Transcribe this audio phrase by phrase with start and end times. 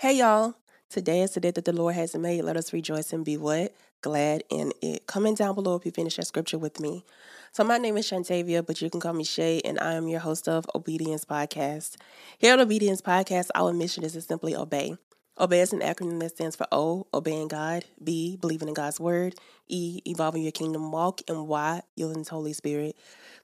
[0.00, 0.54] Hey y'all,
[0.88, 2.40] today is the day that the Lord has made.
[2.40, 3.74] Let us rejoice and be what?
[4.00, 5.06] Glad in it.
[5.06, 7.04] Comment down below if you finish that scripture with me.
[7.52, 10.20] So my name is Shantavia, but you can call me Shay, and I am your
[10.20, 11.96] host of Obedience Podcast.
[12.38, 14.96] Here at Obedience Podcast, our mission is to simply obey.
[15.40, 19.36] Obey is an acronym that stands for O, obeying God, B, believing in God's word,
[19.68, 22.94] E, evolving your kingdom walk, and Y, yielding to the Holy Spirit.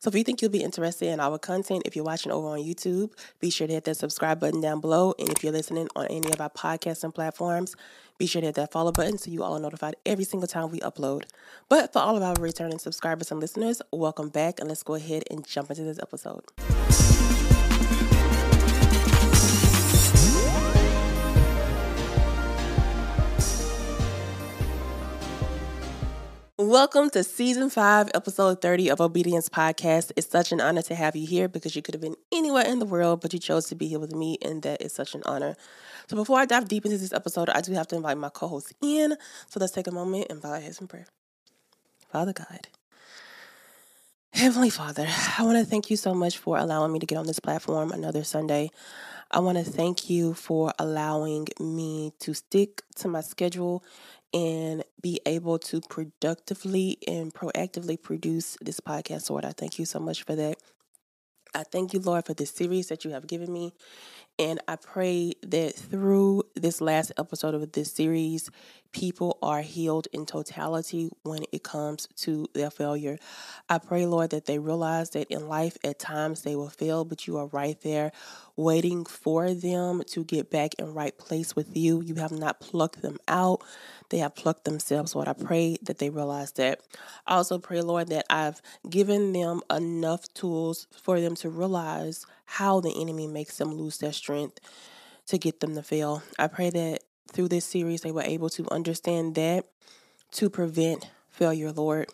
[0.01, 2.59] So if you think you'll be interested in our content, if you're watching over on
[2.59, 5.15] YouTube, be sure to hit that subscribe button down below.
[5.19, 7.75] And if you're listening on any of our podcasting platforms,
[8.19, 10.71] be sure to hit that follow button so you all are notified every single time
[10.71, 11.23] we upload.
[11.71, 15.25] But for all of our returning subscribers and listeners, welcome back and let's go ahead
[15.31, 16.45] and jump into this episode.
[26.59, 30.11] Welcome to season five, episode 30 of Obedience Podcast.
[30.17, 32.79] It's such an honor to have you here because you could have been anywhere in
[32.79, 35.21] the world, but you chose to be here with me, and that is such an
[35.27, 35.55] honor.
[36.09, 38.49] So, before I dive deep into this episode, I do have to invite my co
[38.49, 39.19] host in.
[39.51, 41.05] So, let's take a moment and bow our heads in prayer.
[42.11, 42.69] Father God,
[44.33, 45.07] Heavenly Father,
[45.39, 47.93] I want to thank you so much for allowing me to get on this platform
[47.93, 48.71] another Sunday.
[49.31, 53.85] I want to thank you for allowing me to stick to my schedule
[54.35, 59.45] and be able to productively and proactively produce this podcast, Lord.
[59.45, 60.59] I thank you so much for that.
[61.55, 63.73] I thank you, Lord, for this series that you have given me.
[64.39, 68.51] And I pray that through this last episode of this series,
[68.93, 73.19] people are healed in totality when it comes to their failure.
[73.71, 77.27] I pray, Lord, that they realize that in life at times they will fail, but
[77.27, 78.13] you are right there
[78.57, 82.03] waiting for them to get back in right place with you.
[82.03, 83.63] You have not plucked them out.
[84.11, 85.29] They have plucked themselves, Lord.
[85.29, 86.81] I pray that they realize that.
[87.27, 92.81] I also pray, Lord, that I've given them enough tools for them to realize how
[92.81, 94.61] the enemy makes them lose their strength
[95.27, 96.23] to get them to fail.
[96.39, 99.67] I pray that through this series they were able to understand that
[100.33, 102.09] to prevent failure, Lord.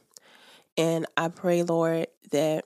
[0.77, 2.65] And I pray, Lord, that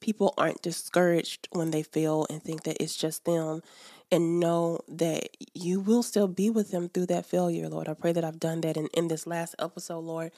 [0.00, 3.62] people aren't discouraged when they fail and think that it's just them
[4.10, 7.88] and know that you will still be with them through that failure, Lord.
[7.88, 10.32] I pray that I've done that in, in this last episode, Lord.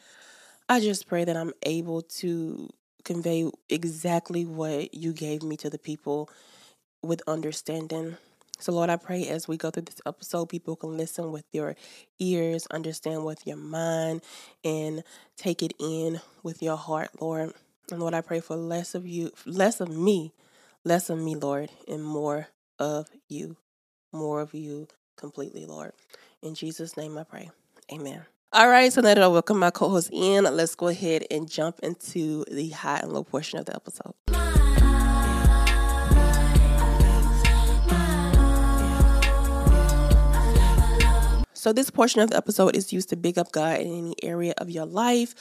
[0.68, 2.70] I just pray that I'm able to
[3.04, 6.30] convey exactly what you gave me to the people
[7.02, 8.16] with understanding.
[8.58, 11.76] So, Lord, I pray as we go through this episode, people can listen with your
[12.18, 14.22] ears, understand with your mind,
[14.64, 15.02] and
[15.36, 17.52] take it in with your heart, Lord.
[17.90, 20.32] And Lord, I pray for less of you, less of me,
[20.84, 22.48] less of me, Lord, and more
[22.78, 23.56] of you,
[24.12, 25.92] more of you completely, Lord.
[26.42, 27.50] In Jesus' name I pray.
[27.92, 28.24] Amen.
[28.54, 31.50] All right, so now that I welcome my co host in, let's go ahead and
[31.50, 34.14] jump into the high and low portion of the episode.
[41.52, 44.54] So, this portion of the episode is used to big up God in any area
[44.58, 45.34] of your life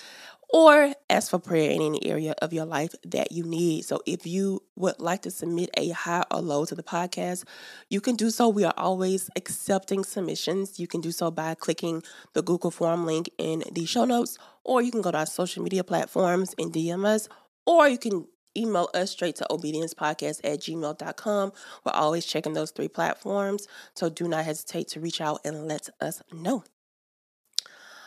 [0.54, 3.84] or ask for prayer in any area of your life that you need.
[3.86, 7.44] So, if you would like to submit a high or low to the podcast,
[7.90, 8.48] you can do so.
[8.48, 10.80] We are always accepting submissions.
[10.80, 12.04] You can do so by clicking
[12.34, 15.64] the Google form link in the show notes, or you can go to our social
[15.64, 17.28] media platforms and DM us,
[17.66, 21.52] or you can email us straight to obediencepodcast at gmail.com.
[21.84, 25.90] We're always checking those three platforms, so do not hesitate to reach out and let
[26.00, 26.64] us know.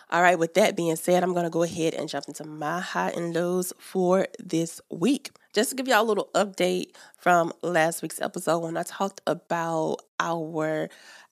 [0.09, 2.81] All right, with that being said, I'm going to go ahead and jump into my
[2.81, 5.31] high and lows for this week.
[5.53, 9.97] Just to give y'all a little update from last week's episode when I talked about
[10.21, 10.89] our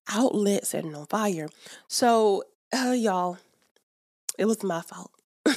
[0.08, 1.48] outlet setting on fire.
[1.86, 2.42] So,
[2.76, 3.38] uh, y'all,
[4.38, 5.12] it was my fault.
[5.46, 5.56] it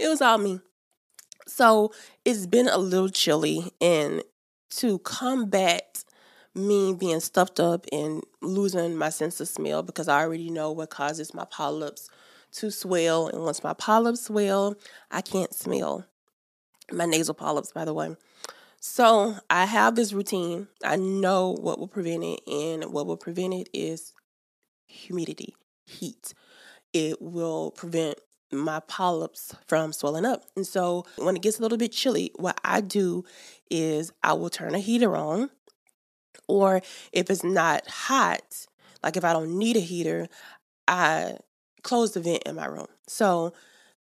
[0.00, 0.60] was all me.
[1.46, 1.92] So
[2.26, 4.22] it's been a little chilly, and
[4.72, 6.04] to combat
[6.58, 10.90] me being stuffed up and losing my sense of smell because I already know what
[10.90, 12.10] causes my polyps
[12.52, 13.28] to swell.
[13.28, 14.76] And once my polyps swell,
[15.10, 16.04] I can't smell.
[16.90, 18.16] My nasal polyps, by the way.
[18.80, 20.68] So I have this routine.
[20.84, 24.12] I know what will prevent it, and what will prevent it is
[24.86, 26.32] humidity, heat.
[26.92, 28.18] It will prevent
[28.50, 30.44] my polyps from swelling up.
[30.56, 33.24] And so when it gets a little bit chilly, what I do
[33.70, 35.50] is I will turn a heater on.
[36.46, 36.82] Or
[37.12, 38.66] if it's not hot,
[39.02, 40.28] like if I don't need a heater,
[40.86, 41.38] I
[41.82, 42.86] close the vent in my room.
[43.06, 43.52] So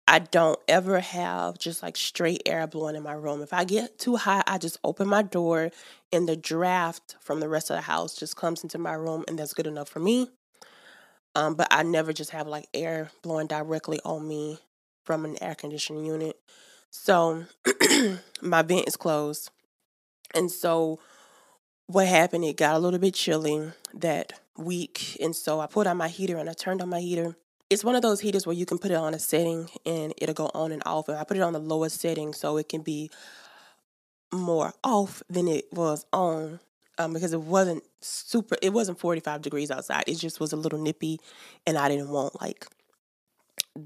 [0.07, 3.41] I don't ever have just like straight air blowing in my room.
[3.41, 5.71] If I get too hot, I just open my door
[6.11, 9.39] and the draft from the rest of the house just comes into my room and
[9.39, 10.29] that's good enough for me.
[11.35, 14.59] Um, but I never just have like air blowing directly on me
[15.03, 16.37] from an air conditioning unit.
[16.91, 17.45] So
[18.41, 19.49] my vent is closed.
[20.35, 20.99] And so
[21.87, 25.17] what happened, it got a little bit chilly that week.
[25.21, 27.35] And so I put on my heater and I turned on my heater.
[27.69, 30.35] It's one of those heaters where you can put it on a setting and it'll
[30.35, 31.07] go on and off.
[31.09, 33.09] And I put it on the lowest setting so it can be
[34.31, 36.59] more off than it was on
[36.97, 40.03] um, because it wasn't super, it wasn't 45 degrees outside.
[40.07, 41.19] It just was a little nippy
[41.65, 42.67] and I didn't want like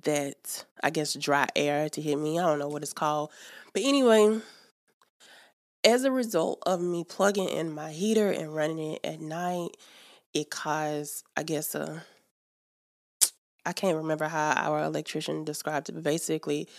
[0.03, 2.39] that, I guess, dry air to hit me.
[2.39, 3.31] I don't know what it's called.
[3.73, 4.41] But anyway,
[5.83, 9.69] as a result of me plugging in my heater and running it at night,
[10.33, 12.03] it caused, I guess, a
[13.65, 16.69] I can't remember how our electrician described it, but basically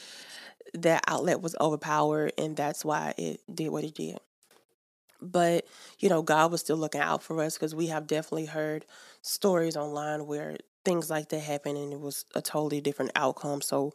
[0.74, 4.18] that outlet was overpowered and that's why it did what it did.
[5.20, 5.66] But,
[5.98, 8.86] you know, God was still looking out for us because we have definitely heard
[9.22, 13.60] stories online where things like that happen and it was a totally different outcome.
[13.60, 13.92] So,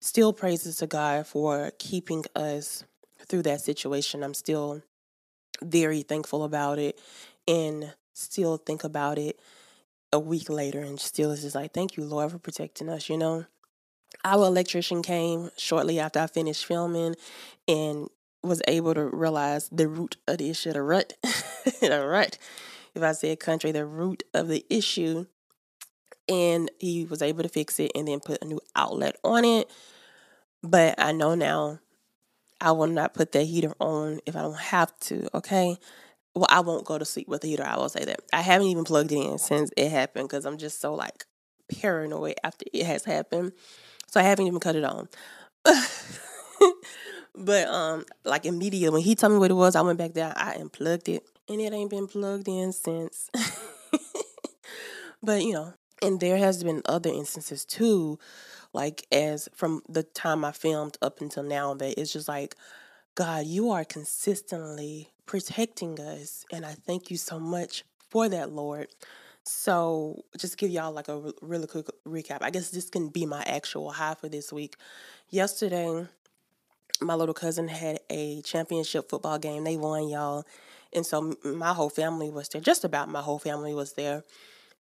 [0.00, 2.84] still praises to God for keeping us
[3.28, 4.22] through that situation.
[4.22, 4.82] I'm still
[5.62, 6.98] very thankful about it
[7.48, 9.38] and still think about it
[10.12, 13.18] a week later and still is just like, thank you, Lord, for protecting us, you
[13.18, 13.46] know?
[14.24, 17.16] Our electrician came shortly after I finished filming
[17.68, 18.08] and
[18.42, 21.14] was able to realize the root of the issue, the rut,
[21.80, 22.38] the rut,
[22.94, 25.26] if I say country, the root of the issue.
[26.28, 29.70] And he was able to fix it and then put a new outlet on it.
[30.62, 31.78] But I know now
[32.60, 35.76] I will not put that heater on if I don't have to, okay?
[36.34, 37.64] Well, I won't go to sleep with the heater.
[37.64, 38.20] I will say that.
[38.32, 41.24] I haven't even plugged it in since it happened because I'm just so like
[41.80, 43.52] paranoid after it has happened.
[44.08, 45.08] So I haven't even cut it on.
[47.34, 50.32] but um like immediately when he told me what it was, I went back there,
[50.36, 51.22] I unplugged it.
[51.48, 53.30] And it ain't been plugged in since.
[55.22, 58.18] but you know, and there has been other instances too
[58.76, 62.54] like as from the time I filmed up until now that it's just like
[63.14, 68.88] God, you are consistently protecting us and I thank you so much for that, Lord.
[69.44, 72.38] So, just give y'all like a really quick recap.
[72.42, 74.74] I guess this can be my actual high for this week.
[75.30, 76.06] Yesterday,
[77.00, 79.64] my little cousin had a championship football game.
[79.64, 80.44] They won, y'all.
[80.92, 82.60] And so my whole family was there.
[82.60, 84.24] Just about my whole family was there.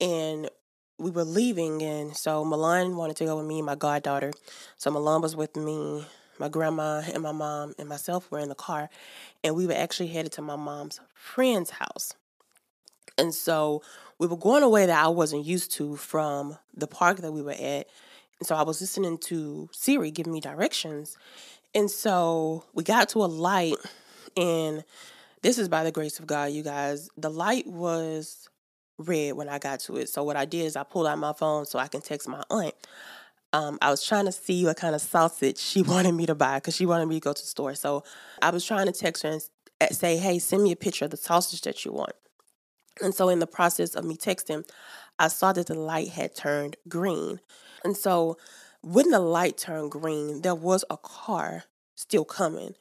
[0.00, 0.48] And
[0.98, 4.32] we were leaving, and so Milan wanted to go with me and my goddaughter.
[4.76, 6.06] So Milan was with me,
[6.38, 8.88] my grandma and my mom and myself were in the car,
[9.44, 12.14] and we were actually headed to my mom's friend's house.
[13.18, 13.82] And so
[14.18, 17.42] we were going a way that I wasn't used to from the park that we
[17.42, 17.86] were at.
[18.38, 21.16] And so I was listening to Siri giving me directions.
[21.74, 23.76] And so we got to a light,
[24.36, 24.84] and
[25.42, 27.10] this is by the grace of God, you guys.
[27.16, 28.48] The light was
[28.98, 30.08] red when I got to it.
[30.08, 32.42] So what I did is I pulled out my phone so I can text my
[32.50, 32.74] aunt.
[33.52, 36.56] Um, I was trying to see what kind of sausage she wanted me to buy
[36.58, 37.74] because she wanted me to go to the store.
[37.74, 38.04] So
[38.42, 39.38] I was trying to text her
[39.80, 42.12] and say, "Hey, send me a picture of the sausage that you want."
[43.02, 44.68] And so in the process of me texting,
[45.18, 47.40] I saw that the light had turned green.
[47.84, 48.36] And so
[48.82, 51.64] when the light turned green, there was a car
[51.94, 52.74] still coming.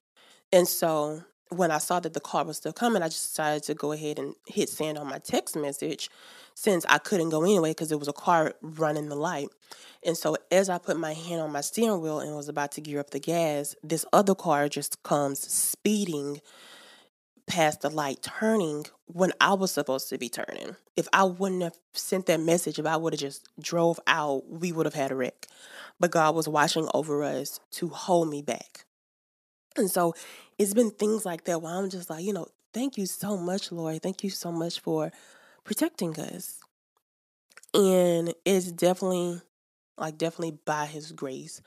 [0.52, 3.74] And so when I saw that the car was still coming, I just decided to
[3.74, 6.10] go ahead and hit send on my text message
[6.56, 9.50] since I couldn't go anyway because there was a car running the light.
[10.04, 12.82] And so as I put my hand on my steering wheel and was about to
[12.82, 16.42] gear up the gas, this other car just comes speeding
[17.48, 20.76] past the light turning when I was supposed to be turning.
[20.96, 24.72] If I wouldn't have sent that message, if I would have just drove out, we
[24.72, 25.48] would have had a wreck.
[26.00, 28.86] But God was watching over us to hold me back.
[29.78, 30.14] And so
[30.58, 33.72] it's been things like that where I'm just like, you know, thank you so much,
[33.72, 34.02] Lord.
[34.02, 35.12] Thank you so much for
[35.64, 36.60] protecting us.
[37.74, 39.42] And it's definitely,
[39.98, 41.62] like, definitely by His grace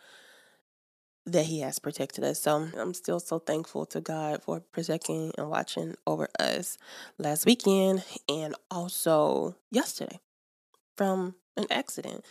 [1.26, 2.40] that He has protected us.
[2.40, 6.78] So I'm still so thankful to God for protecting and watching over us
[7.18, 10.18] last weekend and also yesterday
[10.96, 12.24] from an accident.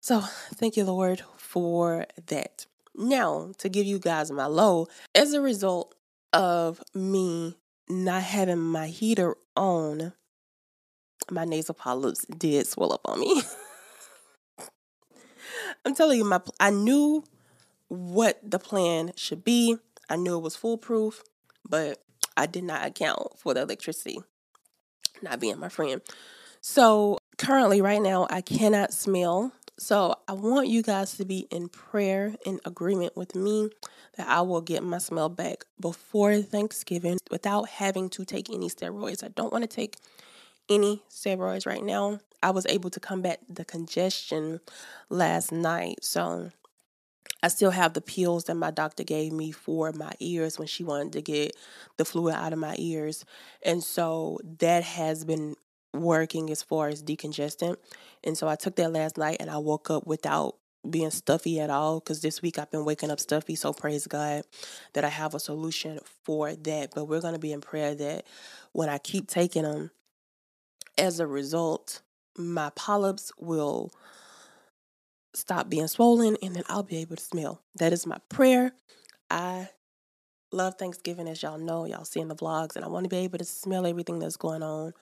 [0.00, 0.20] So
[0.54, 2.66] thank you, Lord, for that.
[2.94, 5.94] Now, to give you guys my low, as a result
[6.32, 7.56] of me
[7.88, 10.12] not having my heater on,
[11.30, 13.42] my nasal polyps did swell up on me.
[15.84, 17.24] I'm telling you, my I knew
[17.88, 19.76] what the plan should be.
[20.08, 21.22] I knew it was foolproof,
[21.68, 22.02] but
[22.36, 24.20] I did not account for the electricity
[25.22, 26.00] not being my friend.
[26.60, 31.70] So currently, right now, I cannot smell so I want you guys to be in
[31.70, 33.70] prayer, in agreement with me
[34.18, 39.24] that I will get my smell back before Thanksgiving without having to take any steroids.
[39.24, 39.96] I don't want to take
[40.68, 42.20] any steroids right now.
[42.42, 44.60] I was able to combat the congestion
[45.08, 46.04] last night.
[46.04, 46.50] So
[47.42, 50.84] I still have the pills that my doctor gave me for my ears when she
[50.84, 51.56] wanted to get
[51.96, 53.24] the fluid out of my ears.
[53.64, 55.56] And so that has been
[55.94, 57.76] working as far as decongestant.
[58.24, 60.56] And so I took that last night and I woke up without
[60.88, 63.54] being stuffy at all because this week I've been waking up stuffy.
[63.54, 64.44] So praise God
[64.94, 66.92] that I have a solution for that.
[66.94, 68.24] But we're going to be in prayer that
[68.72, 69.90] when I keep taking them,
[70.98, 72.02] as a result,
[72.36, 73.90] my polyps will
[75.34, 77.62] stop being swollen and then I'll be able to smell.
[77.76, 78.72] That is my prayer.
[79.30, 79.70] I
[80.52, 81.84] love Thanksgiving, as y'all know.
[81.86, 84.36] Y'all see in the vlogs, and I want to be able to smell everything that's
[84.36, 84.92] going on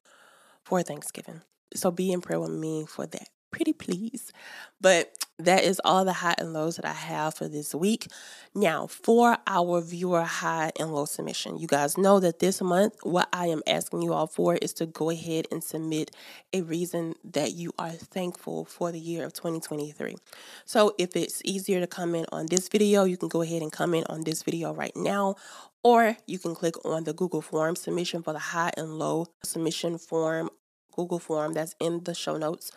[0.68, 1.40] for Thanksgiving.
[1.74, 4.32] So be in prayer with me for that pretty please.
[4.80, 8.08] But that is all the high and lows that I have for this week.
[8.54, 13.28] Now, for our viewer high and low submission, you guys know that this month, what
[13.32, 16.10] I am asking you all for is to go ahead and submit
[16.52, 20.16] a reason that you are thankful for the year of 2023.
[20.64, 24.06] So, if it's easier to comment on this video, you can go ahead and comment
[24.10, 25.36] on this video right now,
[25.84, 29.98] or you can click on the Google Form submission for the high and low submission
[29.98, 30.50] form,
[30.96, 32.72] Google Form that's in the show notes.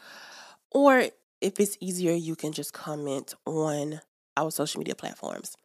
[0.72, 1.06] Or
[1.42, 4.02] if it's easier, you can just comment on
[4.38, 5.58] our social media platforms.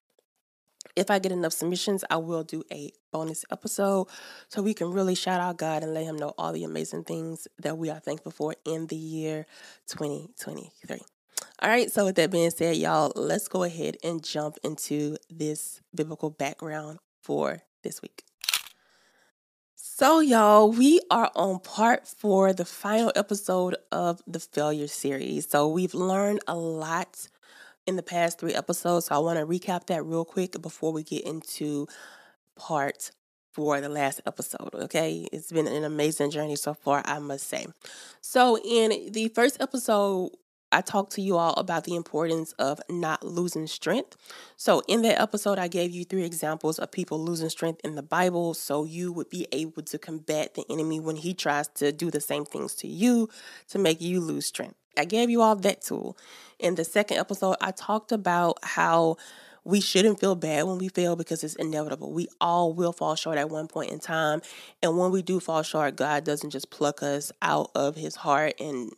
[0.95, 4.09] If I get enough submissions, I will do a bonus episode
[4.49, 7.47] so we can really shout out God and let Him know all the amazing things
[7.59, 9.47] that we are thankful for in the year
[9.89, 11.01] 2023.
[11.61, 15.81] All right, so with that being said, y'all, let's go ahead and jump into this
[15.95, 18.26] biblical background for this week.
[19.99, 25.49] So, y'all, we are on part four, the final episode of the failure series.
[25.49, 27.29] So, we've learned a lot
[27.87, 29.07] in the past three episodes.
[29.07, 31.87] So, I want to recap that real quick before we get into
[32.57, 33.11] part
[33.53, 34.69] four, the last episode.
[34.75, 37.67] Okay, it's been an amazing journey so far, I must say.
[38.21, 40.33] So, in the first episode,
[40.73, 44.17] I talked to you all about the importance of not losing strength.
[44.57, 48.03] So, in that episode, I gave you three examples of people losing strength in the
[48.03, 52.11] Bible so you would be able to combat the enemy when he tries to do
[52.11, 53.29] the same things to you
[53.69, 54.77] to make you lose strength.
[54.99, 56.17] I gave you all that tool.
[56.59, 59.19] In the second episode, I talked about how
[59.65, 62.13] we shouldn't feel bad when we fail because it's inevitable.
[62.13, 64.41] We all will fall short at one point in time.
[64.83, 68.55] And when we do fall short, God doesn't just pluck us out of his heart
[68.61, 68.93] and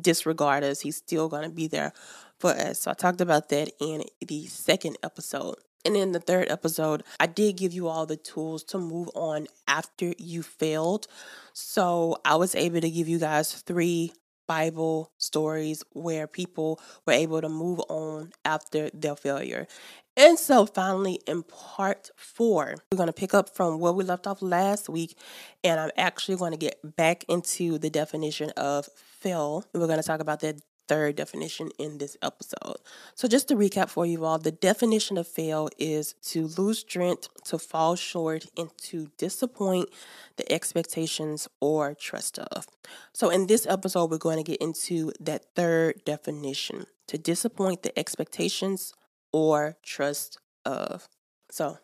[0.00, 0.80] disregard us.
[0.80, 1.92] He's still going to be there
[2.38, 2.80] for us.
[2.82, 5.56] So I talked about that in the second episode.
[5.84, 9.46] And in the third episode, I did give you all the tools to move on
[9.66, 11.06] after you failed.
[11.52, 14.12] So I was able to give you guys three
[14.48, 19.68] Bible stories where people were able to move on after their failure.
[20.16, 24.26] And so, finally, in part four, we're going to pick up from where we left
[24.26, 25.16] off last week.
[25.62, 28.88] And I'm actually going to get back into the definition of
[29.20, 29.64] fail.
[29.74, 32.76] We're going to talk about that third definition in this episode.
[33.14, 37.28] So, just to recap for you all, the definition of fail is to lose strength,
[37.44, 39.90] to fall short, and to disappoint
[40.36, 42.66] the expectations or trust of.
[43.12, 47.98] So, in this episode, we're going to get into that third definition to disappoint the
[47.98, 48.92] expectations
[49.32, 51.08] or trust of.
[51.50, 51.78] So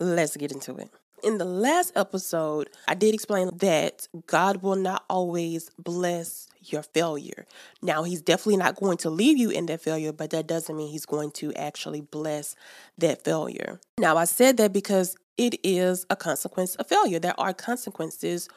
[0.00, 0.90] let's get into it.
[1.22, 7.46] In the last episode, I did explain that God will not always bless your failure.
[7.82, 10.90] Now, He's definitely not going to leave you in that failure, but that doesn't mean
[10.90, 12.54] He's going to actually bless
[12.98, 13.80] that failure.
[13.98, 17.18] Now, I said that because it is a consequence of failure.
[17.18, 18.48] There are consequences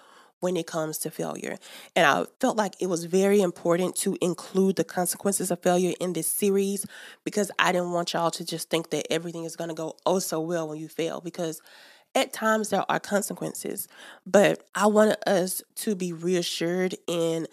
[0.41, 1.57] when it comes to failure.
[1.95, 6.13] And I felt like it was very important to include the consequences of failure in
[6.13, 6.85] this series
[7.23, 10.19] because I didn't want y'all to just think that everything is going to go oh
[10.19, 11.61] so well when you fail because
[12.13, 13.87] at times there are consequences.
[14.25, 17.47] But I wanted us to be reassured in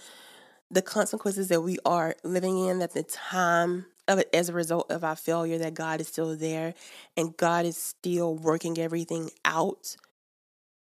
[0.70, 4.90] the consequences that we are living in at the time of it as a result
[4.90, 6.75] of our failure that God is still there
[7.16, 9.96] and God is still working everything out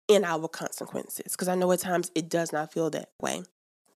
[0.08, 3.42] in our consequences because I know at times it does not feel that way.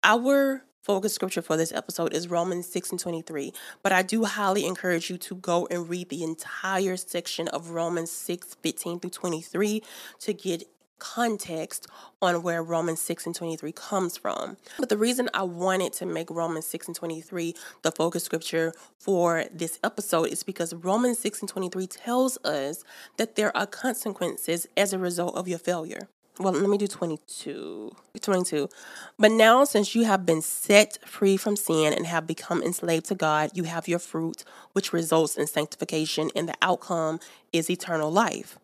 [0.04, 3.52] Our focus scripture for this episode is Romans 6 and 23,
[3.84, 8.12] but I do highly encourage you to go and read the entire section of Romans
[8.12, 9.84] 6 15 through 23
[10.20, 10.64] to get
[11.00, 11.88] context
[12.22, 14.58] on where Romans 6 and 23 comes from.
[14.80, 19.46] But the reason I wanted to make Romans 6 and 23 the focus scripture for
[19.54, 22.84] this episode is because Romans 6 and 23 tells us
[23.18, 26.08] that there are consequences as a result of your failure.
[26.40, 27.96] Well, let me do 22.
[28.22, 28.70] 22.
[29.18, 33.16] But now, since you have been set free from sin and have become enslaved to
[33.16, 37.20] God, you have your fruit, which results in sanctification, and the outcome
[37.52, 38.60] is eternal life.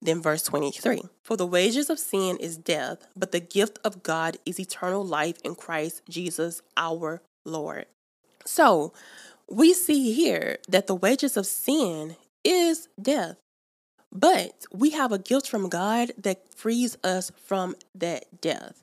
[0.00, 4.38] Then, verse 23 For the wages of sin is death, but the gift of God
[4.46, 7.86] is eternal life in Christ Jesus our Lord.
[8.44, 8.92] So,
[9.50, 13.36] we see here that the wages of sin is death.
[14.12, 18.82] But we have a gift from God that frees us from that death.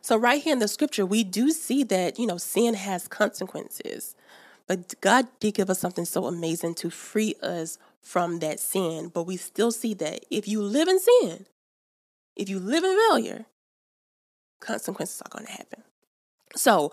[0.00, 4.14] So, right here in the scripture, we do see that, you know, sin has consequences.
[4.66, 9.10] But God did give us something so amazing to free us from that sin.
[9.12, 11.46] But we still see that if you live in sin,
[12.36, 13.46] if you live in failure,
[14.60, 15.82] consequences are going to happen.
[16.54, 16.92] So,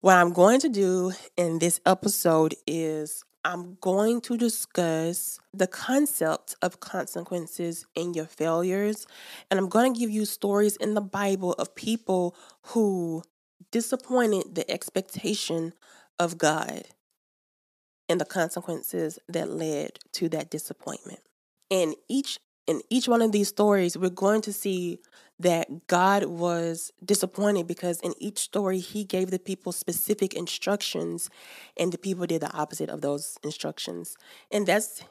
[0.00, 6.56] what I'm going to do in this episode is I'm going to discuss the concept
[6.60, 9.06] of consequences in your failures.
[9.50, 13.22] And I'm going to give you stories in the Bible of people who
[13.70, 15.72] disappointed the expectation
[16.18, 16.84] of God
[18.10, 21.20] and the consequences that led to that disappointment.
[21.70, 24.98] And each in each one of these stories, we're going to see
[25.38, 31.30] that God was disappointed because in each story, He gave the people specific instructions,
[31.76, 34.14] and the people did the opposite of those instructions.
[34.50, 35.02] And that's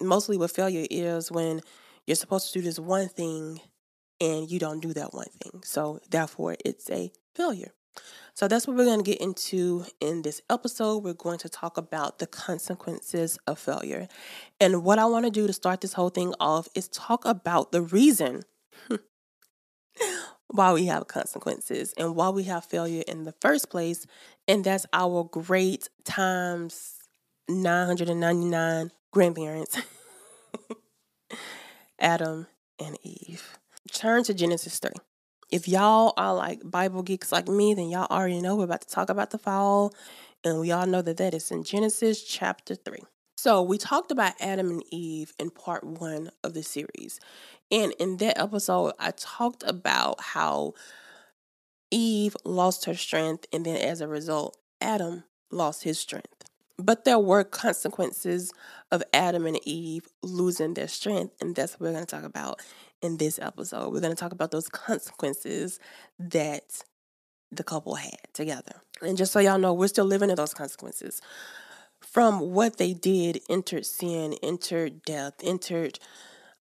[0.00, 1.60] mostly what failure is when
[2.06, 3.60] you're supposed to do this one thing
[4.20, 5.62] and you don't do that one thing.
[5.64, 7.72] So, therefore, it's a failure.
[8.34, 11.04] So that's what we're going to get into in this episode.
[11.04, 14.08] We're going to talk about the consequences of failure.
[14.60, 17.70] And what I want to do to start this whole thing off is talk about
[17.70, 18.42] the reason
[20.48, 24.04] why we have consequences and why we have failure in the first place.
[24.48, 26.94] And that's our great times
[27.48, 29.78] 999 grandparents,
[32.00, 32.48] Adam
[32.80, 33.58] and Eve.
[33.92, 34.90] Turn to Genesis 3
[35.54, 38.88] if y'all are like Bible geeks like me, then y'all already know we're about to
[38.88, 39.94] talk about the fall.
[40.42, 42.98] And we all know that that is in Genesis chapter 3.
[43.36, 47.20] So we talked about Adam and Eve in part one of the series.
[47.70, 50.74] And in that episode, I talked about how
[51.92, 56.50] Eve lost her strength, and then as a result, Adam lost his strength.
[56.78, 58.52] But there were consequences
[58.90, 62.60] of Adam and Eve losing their strength, and that's what we're going to talk about
[63.02, 63.92] in this episode.
[63.92, 65.78] We're going to talk about those consequences
[66.18, 66.82] that
[67.50, 68.80] the couple had together.
[69.02, 71.20] And just so y'all know, we're still living in those consequences.
[72.00, 75.98] From what they did, entered sin, entered death, entered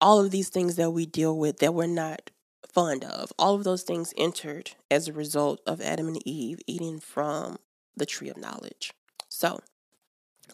[0.01, 2.31] all of these things that we deal with that we're not
[2.73, 3.33] fond of.
[3.39, 7.59] All of those things entered as a result of Adam and Eve eating from
[7.97, 8.93] the tree of knowledge.
[9.29, 9.61] So,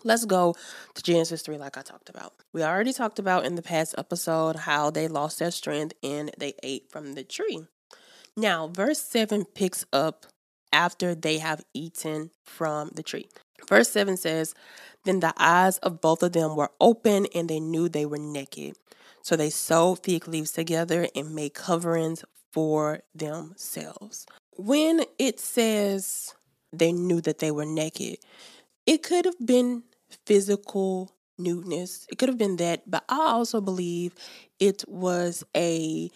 [0.05, 0.55] Let's go
[0.95, 2.35] to Genesis 3, like I talked about.
[2.53, 6.55] We already talked about in the past episode how they lost their strength and they
[6.63, 7.65] ate from the tree.
[8.37, 10.27] Now, verse 7 picks up
[10.73, 13.29] after they have eaten from the tree.
[13.69, 14.55] Verse 7 says,
[15.05, 18.77] Then the eyes of both of them were open and they knew they were naked.
[19.23, 24.27] So they sewed fig leaves together and made coverings for themselves.
[24.57, 26.35] When it says
[26.73, 28.19] they knew that they were naked,
[28.91, 29.85] it could have been
[30.27, 32.07] physical nudeness.
[32.11, 34.15] It could have been that, but I also believe
[34.59, 36.11] it was a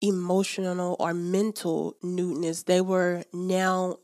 [0.00, 2.64] emotional or mental nudeness.
[2.64, 3.98] They were now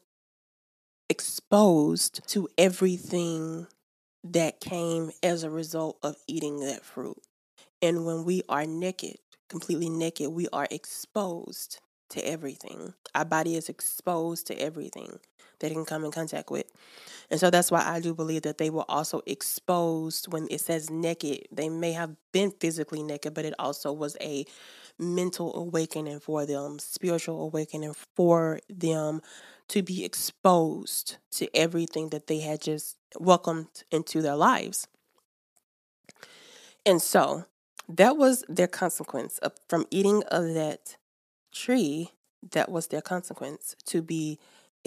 [1.09, 3.67] exposed to everything
[4.25, 7.17] that came as a result of eating that fruit.
[7.81, 9.17] And when we are naked,
[9.49, 12.95] completely naked, we are exposed to everything.
[13.15, 15.21] Our body is exposed to everything
[15.67, 16.67] it can come in contact with.
[17.31, 20.91] And so that's why I do believe that they were also exposed when it says
[20.91, 21.49] naked.
[21.53, 24.47] They may have been physically naked, but it also was a
[24.99, 29.21] mental awakening for them, spiritual awakening for them
[29.69, 34.89] to be exposed to everything that they had just welcomed into their lives.
[36.87, 37.45] And so
[37.89, 40.97] that was their consequence of, from eating of that
[41.53, 42.13] tree.
[42.53, 44.39] That was their consequence to be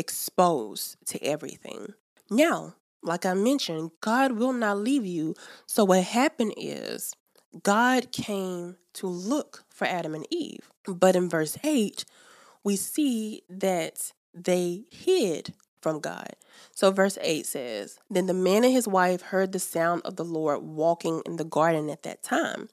[0.02, 1.94] exposed to everything.
[2.30, 5.36] Now, like I mentioned, God will not leave you.
[5.68, 7.14] So, what happened is
[7.64, 10.72] God came to look for Adam and Eve.
[10.88, 12.04] But in verse 8,
[12.64, 16.36] we see that they hid from God.
[16.74, 20.26] So, verse 8 says Then the man and his wife heard the sound of the
[20.26, 22.70] Lord walking in the garden at that time,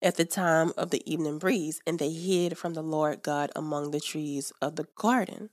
[0.00, 3.90] at the time of the evening breeze, and they hid from the Lord God among
[3.90, 5.50] the trees of the garden.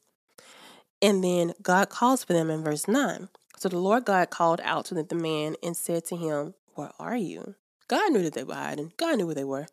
[1.01, 3.29] And then God calls for them in verse 9.
[3.57, 7.17] So the Lord God called out to the man and said to him, Where are
[7.17, 7.55] you?
[7.87, 8.93] God knew that they were hiding.
[8.97, 9.67] God knew where they were.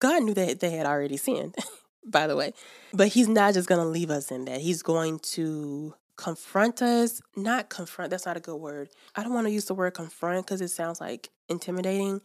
[0.00, 1.56] God knew that they had already sinned,
[2.06, 2.52] by the way.
[2.92, 4.60] But He's not just going to leave us in that.
[4.60, 7.20] He's going to confront us.
[7.34, 8.90] Not confront, that's not a good word.
[9.16, 12.20] I don't want to use the word confront because it sounds like intimidating.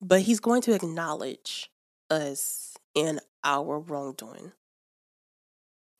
[0.00, 1.70] But He's going to acknowledge
[2.10, 4.52] us in our wrongdoing.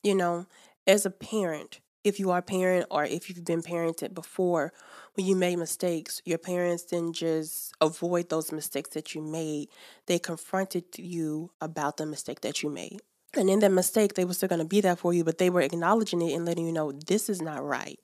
[0.03, 0.47] You know,
[0.87, 4.73] as a parent, if you are a parent or if you've been parented before,
[5.15, 9.69] when you made mistakes, your parents didn't just avoid those mistakes that you made,
[10.07, 13.01] they confronted you about the mistake that you made.
[13.35, 15.51] And in that mistake, they were still going to be there for you, but they
[15.51, 17.99] were acknowledging it and letting you know this is not right,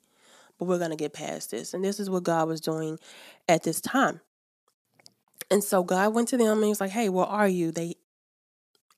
[0.59, 1.73] but we're going to get past this.
[1.73, 2.99] And this is what God was doing
[3.47, 4.19] at this time.
[5.49, 7.71] And so God went to them and he was like, Hey, where are you?
[7.71, 7.95] They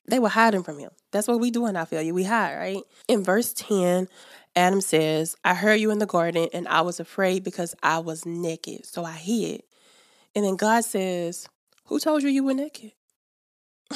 [0.08, 0.90] they were hiding from him.
[1.10, 2.14] That's what we do in our failure.
[2.14, 2.82] We hide, right?
[3.08, 4.08] In verse 10,
[4.54, 8.24] Adam says, I heard you in the garden and I was afraid because I was
[8.24, 8.86] naked.
[8.86, 9.62] So I hid.
[10.34, 11.48] And then God says,
[11.86, 12.92] Who told you you were naked?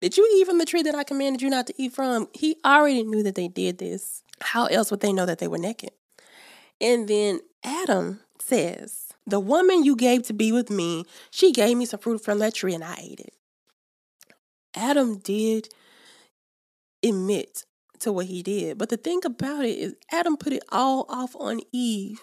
[0.00, 2.28] did you eat from the tree that I commanded you not to eat from?
[2.32, 4.22] He already knew that they did this.
[4.40, 5.90] How else would they know that they were naked?
[6.80, 11.86] And then Adam says, The woman you gave to be with me, she gave me
[11.86, 13.34] some fruit from that tree and I ate it.
[14.74, 15.68] Adam did
[17.02, 17.64] admit
[18.00, 18.78] to what he did.
[18.78, 22.20] But the thing about it is, Adam put it all off on Eve.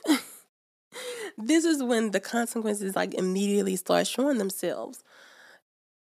[1.38, 5.04] this is when the consequences like immediately start showing themselves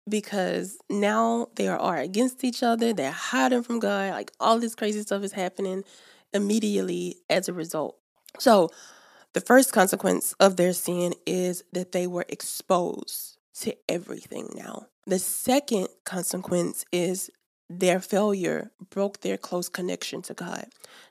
[0.09, 2.93] because now they are against each other.
[2.93, 4.11] They're hiding from God.
[4.11, 5.85] Like all this crazy stuff is happening
[6.33, 7.97] immediately as a result.
[8.39, 8.71] So,
[9.35, 14.87] the first consequence of their sin is that they were exposed to everything now.
[15.07, 17.31] The second consequence is
[17.69, 20.67] their failure broke their close connection to God.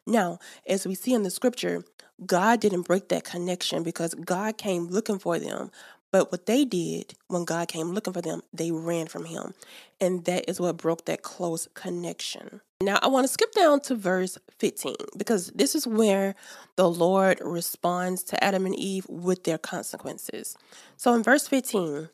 [0.06, 1.84] Now, as we see in the scripture,
[2.26, 5.72] God didn't break that connection because God came looking for them.
[6.12, 9.54] But what they did when God came looking for them, they ran from Him.
[10.00, 12.62] And that is what broke that close connection.
[12.82, 16.36] Now, I want to skip down to verse 15 because this is where
[16.76, 20.58] the Lord responds to Adam and Eve with their consequences.
[20.98, 22.10] So in verse 15,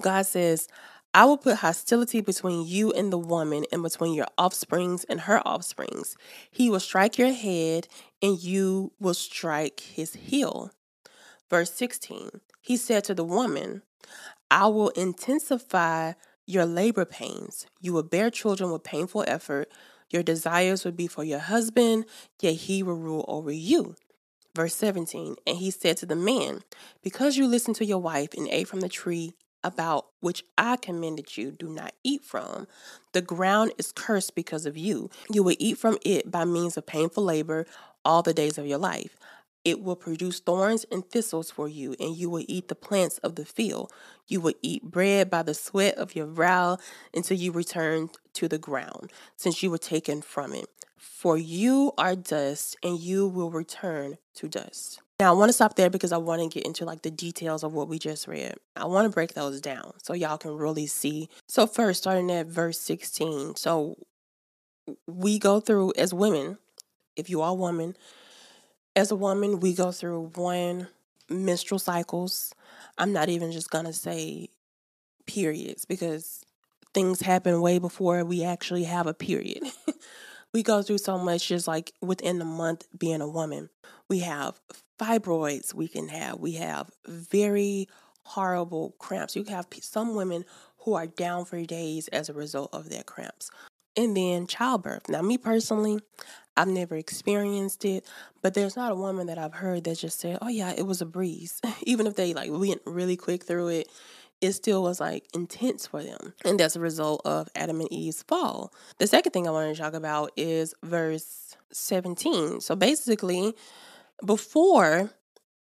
[0.00, 0.68] God says,
[1.14, 5.40] I will put hostility between you and the woman, and between your offsprings and her
[5.40, 6.16] offsprings.
[6.50, 7.86] He will strike your head,
[8.22, 10.70] and you will strike his heel.
[11.50, 13.82] Verse 16 He said to the woman,
[14.50, 16.12] I will intensify
[16.46, 17.66] your labor pains.
[17.80, 19.70] You will bear children with painful effort.
[20.08, 22.06] Your desires will be for your husband,
[22.40, 23.96] yet he will rule over you.
[24.54, 26.62] Verse 17 And he said to the man,
[27.02, 31.36] Because you listened to your wife and ate from the tree about which I commanded
[31.36, 32.66] you, do not eat from.
[33.12, 35.10] The ground is cursed because of you.
[35.30, 37.66] You will eat from it by means of painful labor
[38.04, 39.16] all the days of your life.
[39.64, 43.36] It will produce thorns and thistles for you, and you will eat the plants of
[43.36, 43.92] the field.
[44.26, 46.78] You will eat bread by the sweat of your brow
[47.14, 50.68] until you return to the ground, since you were taken from it.
[51.02, 55.00] For you are dust, and you will return to dust.
[55.18, 57.64] Now, I want to stop there because I want to get into like the details
[57.64, 58.54] of what we just read.
[58.76, 61.28] I want to break those down so y'all can really see.
[61.48, 63.56] So, first, starting at verse 16.
[63.56, 63.98] So,
[65.08, 66.58] we go through as women,
[67.16, 67.96] if you are a woman,
[68.94, 70.86] as a woman, we go through one
[71.28, 72.54] menstrual cycles.
[72.96, 74.50] I'm not even just going to say
[75.26, 76.44] periods because
[76.94, 79.64] things happen way before we actually have a period.
[80.52, 83.70] we go through so much just like within the month being a woman.
[84.08, 84.60] We have
[84.98, 86.38] fibroids we can have.
[86.38, 87.88] We have very
[88.24, 89.34] horrible cramps.
[89.34, 90.44] You have some women
[90.78, 93.50] who are down for days as a result of their cramps.
[93.96, 95.08] And then childbirth.
[95.08, 95.98] Now, me personally,
[96.56, 98.06] I've never experienced it,
[98.42, 101.00] but there's not a woman that I've heard that just said, "Oh yeah, it was
[101.00, 103.88] a breeze." Even if they like went really quick through it,
[104.42, 106.34] it still was like intense for them.
[106.44, 108.74] And that's a result of Adam and Eve's fall.
[108.98, 112.60] The second thing I want to talk about is verse 17.
[112.60, 113.54] So basically,
[114.26, 115.10] before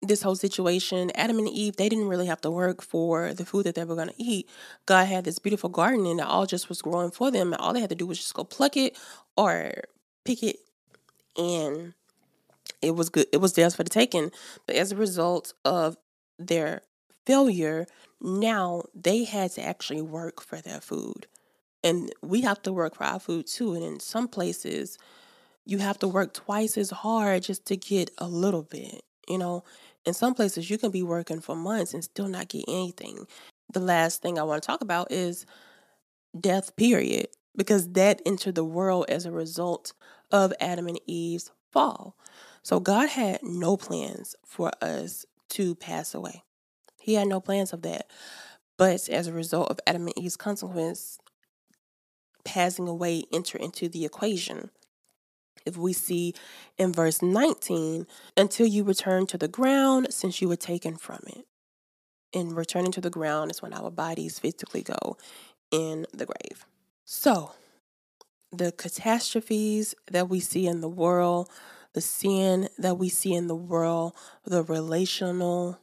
[0.01, 3.67] this whole situation, Adam and Eve, they didn't really have to work for the food
[3.67, 4.49] that they were going to eat.
[4.87, 7.53] God had this beautiful garden and it all just was growing for them.
[7.53, 8.97] And all they had to do was just go pluck it
[9.37, 9.75] or
[10.25, 10.57] pick it.
[11.37, 11.93] And
[12.81, 13.27] it was good.
[13.31, 14.33] It was theirs for the taking.
[14.67, 15.99] But as a result of
[16.39, 16.81] their
[17.27, 17.87] failure,
[18.25, 21.27] now they had to actually work for their food.
[21.83, 23.75] And we have to work for our food too.
[23.75, 24.97] And in some places,
[25.67, 29.03] you have to work twice as hard just to get a little bit.
[29.29, 29.65] You know,
[30.07, 33.27] in some places, you can be working for months and still not get anything.
[33.73, 35.45] The last thing I want to talk about is
[36.39, 39.93] death, period, because that entered the world as a result
[40.33, 42.17] of Adam and Eve's fall.
[42.63, 46.44] So God had no plans for us to pass away.
[47.05, 48.07] He had no plans of that.
[48.79, 51.19] But as a result of Adam and Eve's consequence,
[52.47, 54.71] passing away enter into the equation
[55.67, 56.33] if we see
[56.79, 58.07] in verse 19,
[58.39, 61.45] until you return to the ground since you were taken from it.
[62.33, 65.19] And returning to the ground is when our bodies physically go
[65.71, 66.65] in the grave.
[67.05, 67.53] So,
[68.51, 71.51] the catastrophes that we see in the world,
[71.93, 74.15] the sin that we see in the world,
[74.45, 75.79] the relational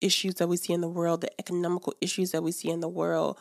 [0.00, 2.88] issues that we see in the world, the economical issues that we see in the
[2.88, 3.38] world,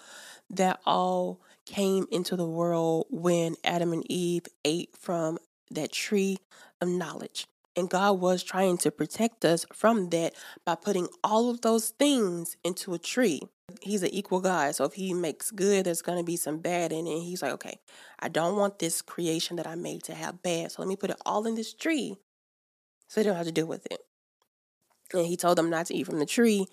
[0.50, 5.38] that all came into the world when Adam and Eve ate from
[5.72, 6.38] that tree
[6.82, 7.48] of knowledge.
[7.76, 10.34] And God was trying to protect us from that
[10.66, 13.42] by putting all of those things into a tree.
[13.82, 14.76] He's an equal God.
[14.76, 17.22] So if he makes good, there's going to be some bad in it.
[17.22, 17.80] He's like, okay,
[18.20, 20.72] I don't want this creation that I made to have bad.
[20.72, 22.16] So let me put it all in this tree
[23.10, 24.00] so they don't have to deal with it.
[25.14, 26.68] And he told them not to eat from the tree.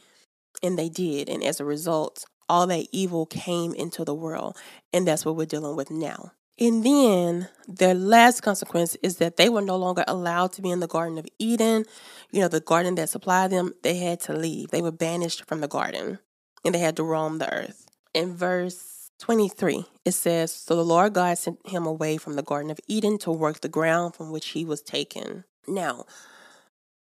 [0.63, 1.29] And they did.
[1.29, 4.57] And as a result, all that evil came into the world.
[4.93, 6.33] And that's what we're dealing with now.
[6.59, 10.81] And then their last consequence is that they were no longer allowed to be in
[10.81, 11.87] the Garden of Eden,
[12.31, 13.73] you know, the garden that supplied them.
[13.83, 14.71] They had to leave.
[14.71, 16.19] They were banished from the garden
[16.65, 17.87] and they had to roam the earth.
[18.15, 22.71] In verse 23, it says So the Lord God sent him away from the Garden
[22.71, 25.45] of Eden to work the ground from which he was taken.
[25.67, 26.05] Now,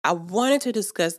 [0.04, 1.18] I wanted to discuss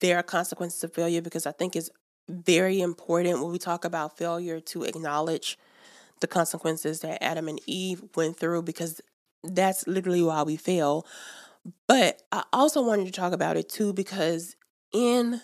[0.00, 1.90] their consequences of failure because I think it's
[2.28, 5.58] very important when we talk about failure to acknowledge
[6.20, 9.00] the consequences that Adam and Eve went through because
[9.42, 11.06] that's literally why we fail.
[11.86, 14.56] But I also wanted to talk about it too because
[14.92, 15.40] in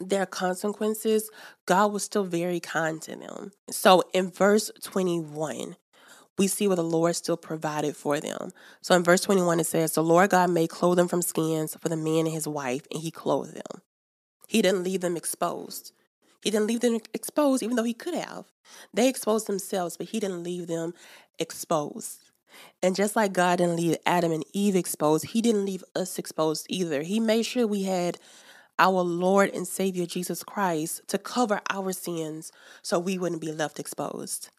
[0.00, 1.30] their consequences,
[1.66, 3.52] God was still very kind to them.
[3.70, 5.76] So in verse 21,
[6.38, 8.52] we see what the Lord still provided for them.
[8.80, 11.96] So in verse 21, it says, The Lord God made clothing from skins for the
[11.96, 13.82] man and his wife, and he clothed them.
[14.46, 15.92] He didn't leave them exposed.
[16.42, 18.46] He didn't leave them exposed, even though he could have.
[18.94, 20.94] They exposed themselves, but he didn't leave them
[21.38, 22.20] exposed.
[22.82, 26.66] And just like God didn't leave Adam and Eve exposed, he didn't leave us exposed
[26.68, 27.02] either.
[27.02, 28.18] He made sure we had
[28.78, 33.80] our Lord and Savior Jesus Christ to cover our sins so we wouldn't be left
[33.80, 34.50] exposed.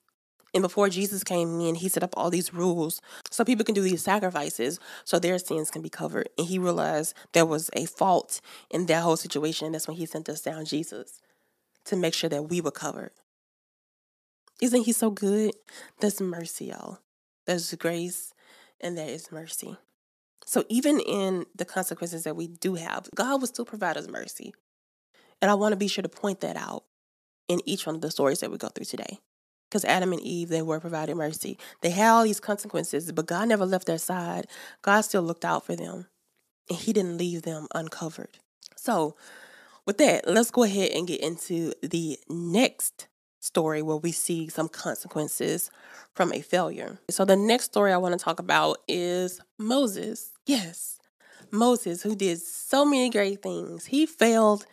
[0.53, 3.81] And before Jesus came in, he set up all these rules so people can do
[3.81, 6.29] these sacrifices so their sins can be covered.
[6.37, 9.71] And he realized there was a fault in that whole situation.
[9.71, 11.21] That's when he sent us down Jesus
[11.85, 13.11] to make sure that we were covered.
[14.61, 15.53] Isn't he so good?
[15.99, 16.99] There's mercy, y'all.
[17.45, 18.33] There's grace
[18.81, 19.77] and there is mercy.
[20.45, 24.53] So even in the consequences that we do have, God will still provide us mercy.
[25.41, 26.83] And I want to be sure to point that out
[27.47, 29.19] in each one of the stories that we go through today.
[29.69, 31.57] Because Adam and Eve, they were provided mercy.
[31.81, 34.47] They had all these consequences, but God never left their side.
[34.81, 36.07] God still looked out for them,
[36.69, 38.39] and He didn't leave them uncovered.
[38.75, 39.15] So,
[39.85, 43.07] with that, let's go ahead and get into the next
[43.39, 45.69] story where we see some consequences
[46.13, 46.99] from a failure.
[47.09, 50.31] So, the next story I want to talk about is Moses.
[50.47, 50.99] Yes,
[51.51, 53.85] Moses, who did so many great things.
[53.85, 54.65] He failed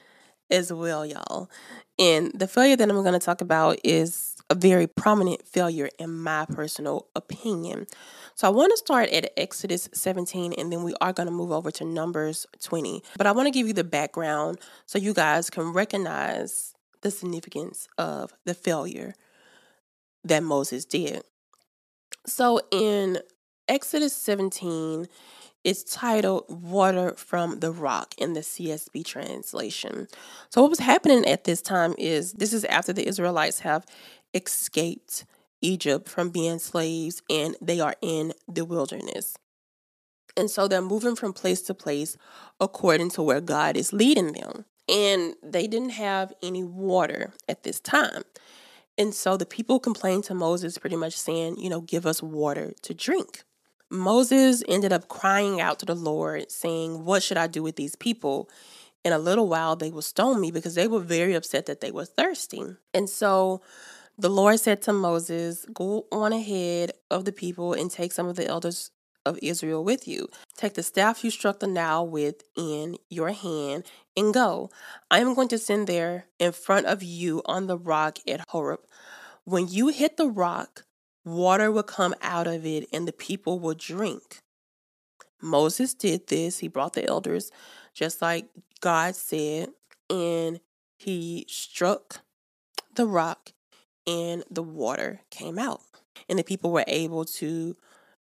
[0.50, 1.50] as well, y'all.
[1.98, 6.10] And the failure that I'm going to talk about is a very prominent failure in
[6.18, 7.86] my personal opinion.
[8.34, 11.50] So I want to start at Exodus 17 and then we are going to move
[11.50, 13.02] over to Numbers 20.
[13.16, 17.88] But I want to give you the background so you guys can recognize the significance
[17.98, 19.14] of the failure
[20.24, 21.22] that Moses did.
[22.26, 23.18] So in
[23.68, 25.08] Exodus 17,
[25.66, 30.06] it's titled Water from the Rock in the CSB translation.
[30.48, 33.84] So, what was happening at this time is this is after the Israelites have
[34.34, 35.24] escaped
[35.60, 39.36] Egypt from being slaves and they are in the wilderness.
[40.36, 42.16] And so they're moving from place to place
[42.60, 44.66] according to where God is leading them.
[44.88, 48.22] And they didn't have any water at this time.
[48.98, 52.72] And so the people complained to Moses, pretty much saying, you know, give us water
[52.82, 53.44] to drink.
[53.90, 57.94] Moses ended up crying out to the Lord, saying, What should I do with these
[57.94, 58.48] people?
[59.04, 61.92] In a little while, they will stone me because they were very upset that they
[61.92, 62.64] were thirsty.
[62.92, 63.62] And so
[64.18, 68.36] the Lord said to Moses, Go on ahead of the people and take some of
[68.36, 68.90] the elders
[69.26, 70.28] of Israel with you.
[70.56, 73.84] Take the staff you struck the Nile with in your hand
[74.16, 74.70] and go.
[75.10, 78.80] I am going to send there in front of you on the rock at Horeb.
[79.44, 80.84] When you hit the rock,
[81.24, 84.40] water will come out of it and the people will drink.
[85.42, 86.60] Moses did this.
[86.60, 87.50] He brought the elders
[87.92, 88.46] just like
[88.80, 89.70] God said,
[90.10, 90.60] and
[90.98, 92.20] he struck
[92.94, 93.52] the rock
[94.06, 95.80] and the water came out.
[96.28, 97.76] And the people were able to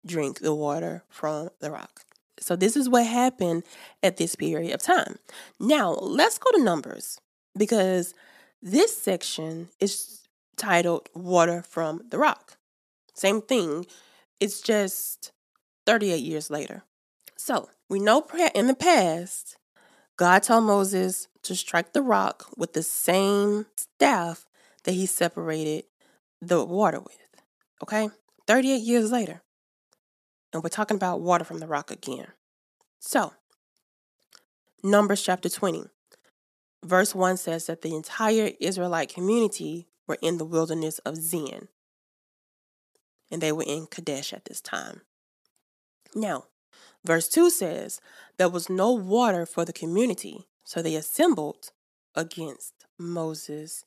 [0.06, 2.02] drink the water from the rock.
[2.38, 3.64] So, this is what happened
[4.02, 5.16] at this period of time.
[5.58, 7.20] Now, let's go to Numbers
[7.56, 8.14] because
[8.62, 10.22] this section is
[10.56, 12.56] titled Water from the Rock.
[13.14, 13.86] Same thing,
[14.38, 15.32] it's just
[15.86, 16.84] 38 years later.
[17.36, 19.56] So, we know in the past,
[20.16, 24.46] God told Moses to strike the rock with the same staff
[24.84, 25.84] that he separated
[26.40, 27.18] the water with.
[27.82, 28.08] Okay?
[28.46, 29.42] 38 years later.
[30.52, 32.28] And we're talking about water from the rock again.
[32.98, 33.32] So,
[34.82, 35.84] Numbers chapter 20,
[36.82, 41.68] verse 1 says that the entire Israelite community were in the wilderness of Zin.
[43.30, 45.02] And they were in Kadesh at this time.
[46.14, 46.44] Now,
[47.04, 48.00] verse 2 says
[48.38, 51.70] there was no water for the community, so they assembled
[52.16, 53.84] against Moses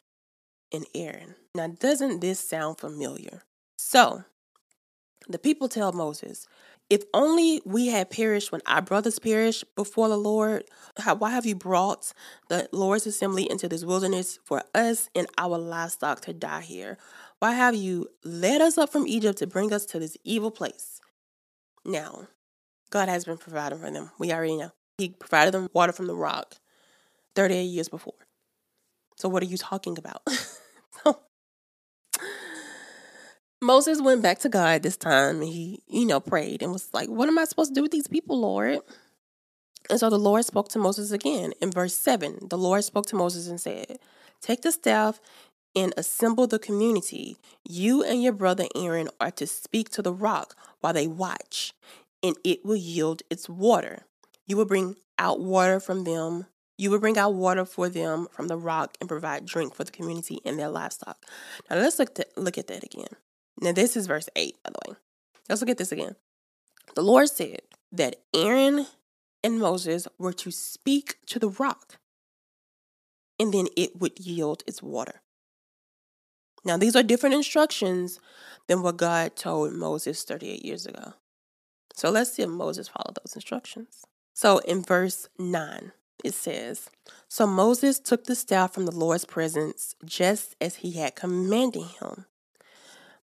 [0.73, 1.35] and Aaron.
[1.55, 3.43] Now, doesn't this sound familiar?
[3.77, 4.23] So,
[5.29, 6.47] the people tell Moses,
[6.89, 10.63] if only we had perished when our brothers perished before the Lord,
[10.97, 12.11] how, why have you brought
[12.49, 16.97] the Lord's assembly into this wilderness for us and our livestock to die here?
[17.39, 20.99] Why have you led us up from Egypt to bring us to this evil place?
[21.85, 22.27] Now,
[22.89, 24.11] God has been providing for them.
[24.19, 24.71] We already know.
[24.97, 26.55] He provided them water from the rock
[27.35, 28.13] 38 years before.
[29.17, 30.21] So, what are you talking about?
[33.63, 37.09] Moses went back to God this time and he, you know, prayed and was like,
[37.09, 38.79] What am I supposed to do with these people, Lord?
[39.89, 41.53] And so the Lord spoke to Moses again.
[41.61, 43.99] In verse 7, the Lord spoke to Moses and said,
[44.41, 45.19] Take the staff
[45.75, 47.37] and assemble the community.
[47.67, 51.73] You and your brother Aaron are to speak to the rock while they watch,
[52.21, 54.03] and it will yield its water.
[54.45, 56.47] You will bring out water from them.
[56.77, 59.91] You will bring out water for them from the rock and provide drink for the
[59.91, 61.17] community and their livestock.
[61.69, 63.07] Now let's look, to, look at that again.
[63.63, 64.97] Now, this is verse 8, by the way.
[65.47, 66.17] Let's look at this again.
[66.95, 67.61] The Lord said
[67.93, 68.87] that Aaron
[69.41, 71.97] and Moses were to speak to the rock,
[73.39, 75.21] and then it would yield its water.
[76.65, 78.19] Now, these are different instructions
[78.67, 81.13] than what God told Moses 38 years ago.
[81.95, 84.03] So let's see if Moses followed those instructions.
[84.33, 86.89] So in verse 9, it says,
[87.29, 92.25] So Moses took the staff from the Lord's presence just as he had commanded him.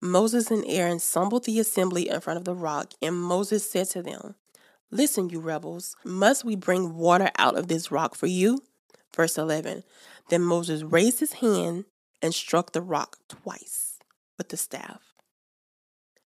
[0.01, 4.01] Moses and Aaron assembled the assembly in front of the rock, and Moses said to
[4.01, 4.35] them,
[4.91, 8.63] Listen, you rebels, must we bring water out of this rock for you?
[9.15, 9.83] Verse 11
[10.29, 11.85] Then Moses raised his hand
[12.21, 13.99] and struck the rock twice
[14.37, 15.13] with the staff.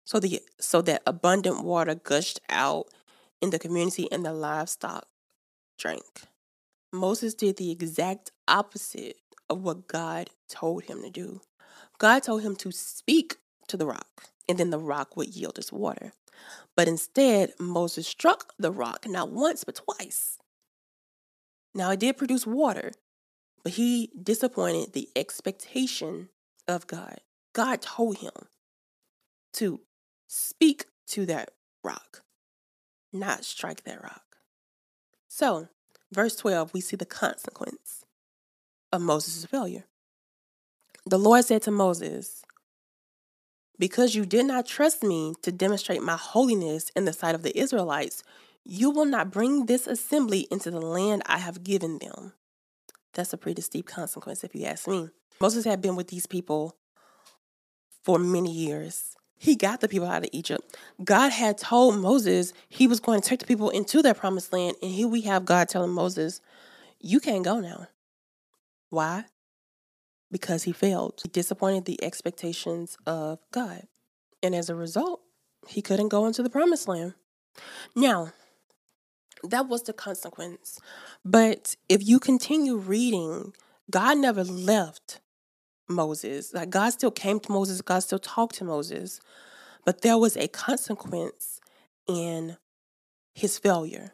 [0.03, 2.87] So, the, so that abundant water gushed out
[3.41, 5.07] in the community and the livestock
[5.77, 6.23] drank.
[6.91, 11.41] Moses did the exact opposite of what God told him to do.
[11.99, 13.37] God told him to speak
[13.69, 16.13] to the rock, and then the rock would yield its water.
[16.75, 20.37] But instead, Moses struck the rock not once, but twice.
[21.73, 22.91] Now, it did produce water,
[23.63, 26.29] but he disappointed the expectation
[26.67, 27.19] of God.
[27.53, 28.31] God told him
[29.53, 29.81] to
[30.27, 31.51] speak to that
[31.83, 32.23] rock,
[33.11, 34.37] not strike that rock.
[35.27, 35.67] So,
[36.11, 38.05] verse 12, we see the consequence
[38.91, 39.85] of Moses' failure.
[41.05, 42.43] The Lord said to Moses,
[43.79, 47.57] because you did not trust me to demonstrate my holiness in the sight of the
[47.57, 48.21] Israelites,
[48.63, 52.33] you will not bring this assembly into the land I have given them.
[53.13, 55.09] That's a pretty steep consequence, if you ask me.
[55.41, 56.75] Moses had been with these people
[58.03, 59.15] for many years.
[59.37, 60.77] He got the people out of Egypt.
[61.03, 64.75] God had told Moses he was going to take the people into their promised land.
[64.81, 66.41] And here we have God telling Moses,
[66.99, 67.87] You can't go now.
[68.89, 69.25] Why?
[70.31, 71.19] Because he failed.
[71.21, 73.87] He disappointed the expectations of God.
[74.41, 75.21] And as a result,
[75.67, 77.13] he couldn't go into the promised land.
[77.95, 78.31] Now,
[79.43, 80.79] that was the consequence.
[81.25, 83.53] But if you continue reading,
[83.89, 85.19] God never left
[85.87, 86.53] Moses.
[86.53, 89.19] Like God still came to Moses, God still talked to Moses.
[89.85, 91.59] But there was a consequence
[92.07, 92.57] in
[93.33, 94.13] his failure.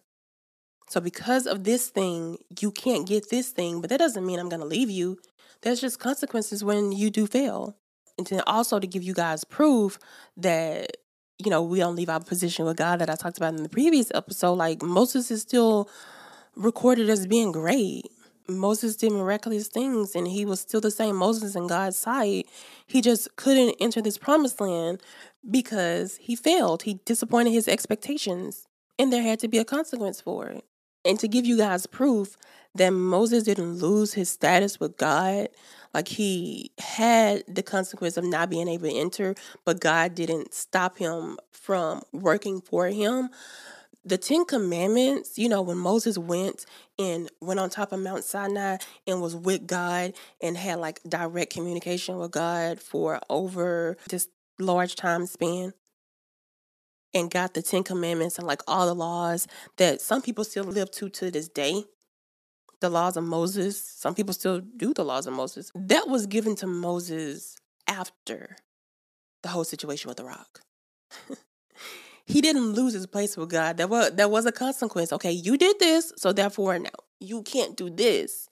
[0.87, 4.49] So, because of this thing, you can't get this thing, but that doesn't mean I'm
[4.49, 5.17] going to leave you
[5.65, 7.75] there's just consequences when you do fail.
[8.17, 9.97] And then also to give you guys proof
[10.37, 10.97] that,
[11.39, 13.69] you know, we don't leave our position with God that I talked about in the
[13.69, 14.53] previous episode.
[14.53, 15.89] Like Moses is still
[16.55, 18.05] recorded as being great.
[18.47, 22.47] Moses did miraculous things and he was still the same Moses in God's sight.
[22.85, 25.01] He just couldn't enter this promised land
[25.49, 26.83] because he failed.
[26.83, 28.67] He disappointed his expectations
[28.99, 30.63] and there had to be a consequence for it.
[31.03, 32.37] And to give you guys proof
[32.75, 35.49] that Moses didn't lose his status with God,
[35.93, 40.97] like he had the consequence of not being able to enter, but God didn't stop
[40.97, 43.29] him from working for him.
[44.03, 46.65] The Ten Commandments, you know, when Moses went
[46.99, 51.51] and went on top of Mount Sinai and was with God and had like direct
[51.51, 54.27] communication with God for over this
[54.59, 55.73] large time span,
[57.15, 59.47] and got the Ten Commandments and like all the laws
[59.77, 61.85] that some people still live to to this day.
[62.81, 65.71] The laws of Moses, some people still do the laws of Moses.
[65.75, 67.57] That was given to Moses
[67.87, 68.57] after
[69.43, 70.61] the whole situation with the rock.
[72.25, 73.77] he didn't lose his place with God.
[73.77, 75.13] There was there was a consequence.
[75.13, 78.49] Okay, you did this, so therefore now you can't do this,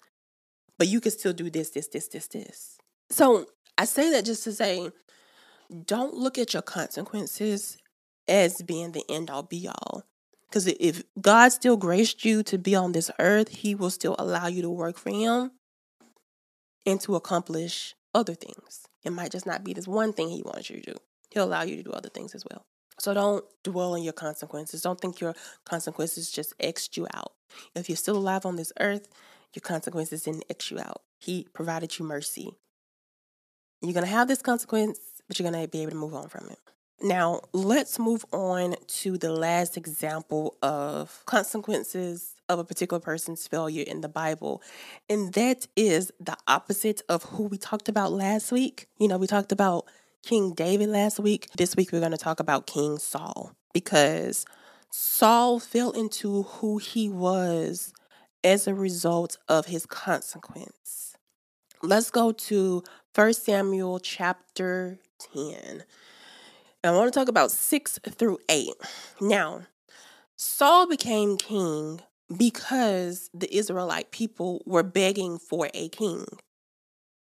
[0.78, 2.78] but you can still do this, this, this, this, this.
[3.10, 3.46] So
[3.78, 4.90] I say that just to say,
[5.86, 7.78] don't look at your consequences
[8.28, 10.04] as being the end all be all.
[10.54, 14.46] Because if God still graced you to be on this earth, He will still allow
[14.46, 15.50] you to work for Him
[16.86, 18.86] and to accomplish other things.
[19.04, 20.98] It might just not be this one thing He wants you to do,
[21.32, 22.68] He'll allow you to do other things as well.
[23.00, 24.84] So don't dwell on your consequences.
[24.84, 25.34] Don't think your
[25.66, 27.32] consequences just X'd you out.
[27.74, 29.08] If you're still alive on this earth,
[29.56, 31.02] your consequences didn't X you out.
[31.18, 32.52] He provided you mercy.
[33.82, 36.30] You're going to have this consequence, but you're going to be able to move on
[36.30, 36.60] from it.
[37.04, 43.84] Now, let's move on to the last example of consequences of a particular person's failure
[43.86, 44.64] in the Bible.
[45.10, 48.88] And that is the opposite of who we talked about last week.
[49.00, 49.86] You know, we talked about
[50.24, 51.50] King David last week.
[51.58, 54.46] This week, we're going to talk about King Saul because
[54.90, 57.92] Saul fell into who he was
[58.46, 61.18] as a result of his consequence.
[61.82, 62.82] Let's go to
[63.14, 65.00] 1 Samuel chapter
[65.34, 65.84] 10.
[66.86, 68.70] I want to talk about 6 through 8.
[69.22, 69.62] Now,
[70.36, 72.02] Saul became king
[72.36, 76.26] because the Israelite people were begging for a king.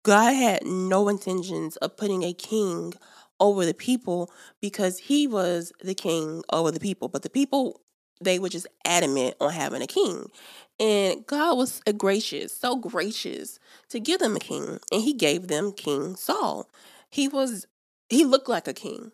[0.01, 2.93] God had no intentions of putting a king
[3.39, 4.31] over the people
[4.61, 7.07] because he was the king over the people.
[7.07, 7.81] But the people,
[8.21, 10.31] they were just adamant on having a king.
[10.79, 14.79] And God was gracious, so gracious to give them a king.
[14.91, 16.67] And he gave them King Saul.
[17.11, 17.67] He was,
[18.09, 19.11] he looked like a king.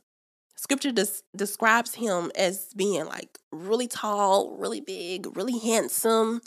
[0.62, 6.39] Scripture des- describes him as being like really tall, really big, really handsome.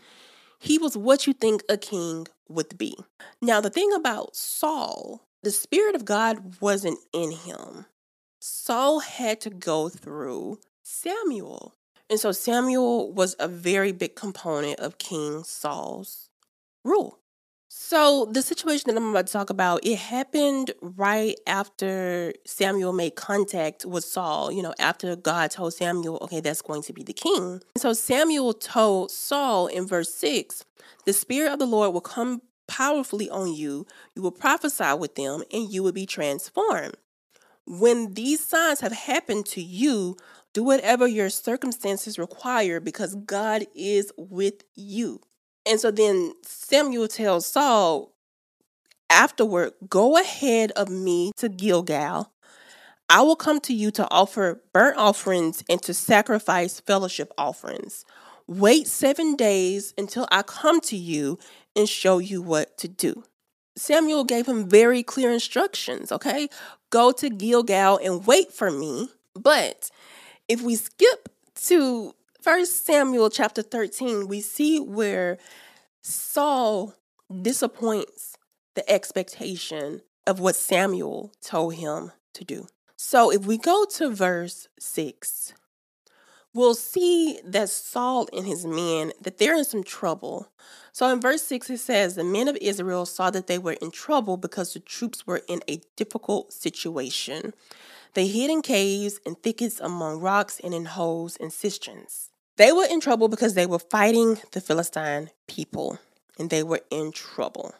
[0.61, 2.97] He was what you think a king would be.
[3.43, 7.87] Now, the thing about Saul, the Spirit of God wasn't in him.
[8.39, 11.75] Saul had to go through Samuel.
[12.09, 16.31] And so Samuel was a very big component of King Saul's
[16.85, 17.19] rule.
[17.87, 23.14] So the situation that I'm about to talk about, it happened right after Samuel made
[23.14, 27.12] contact with Saul, you know, after God told Samuel, okay, that's going to be the
[27.12, 27.61] king.
[27.76, 30.64] So Samuel told Saul in verse 6,
[31.05, 35.43] the spirit of the Lord will come powerfully on you, you will prophesy with them,
[35.53, 36.97] and you will be transformed.
[37.66, 40.16] When these signs have happened to you,
[40.55, 45.20] do whatever your circumstances require because God is with you.
[45.67, 48.12] And so then Samuel tells Saul,
[49.09, 52.31] afterward, go ahead of me to Gilgal.
[53.09, 58.05] I will come to you to offer burnt offerings and to sacrifice fellowship offerings.
[58.47, 61.39] Wait seven days until I come to you
[61.77, 63.25] and show you what to do.
[63.77, 66.49] Samuel gave him very clear instructions, okay?
[66.91, 69.09] Go to Gilgal and wait for me.
[69.35, 69.91] But
[70.49, 71.29] if we skip
[71.67, 72.15] to
[72.45, 75.39] First Samuel chapter 13, we see where
[76.03, 76.93] Saul
[77.41, 78.37] disappoints
[78.75, 82.67] the expectation of what Samuel told him to do.
[82.97, 85.55] So if we go to verse 6,
[86.53, 90.49] we'll see that Saul and his men that they're in some trouble.
[90.93, 93.91] So in verse 6 it says the men of Israel saw that they were in
[93.91, 97.55] trouble because the troops were in a difficult situation.
[98.13, 102.33] They hid in caves and thickets among rocks and in holes and cisterns.
[102.57, 105.99] They were in trouble because they were fighting the Philistine people
[106.39, 107.75] and they were in trouble.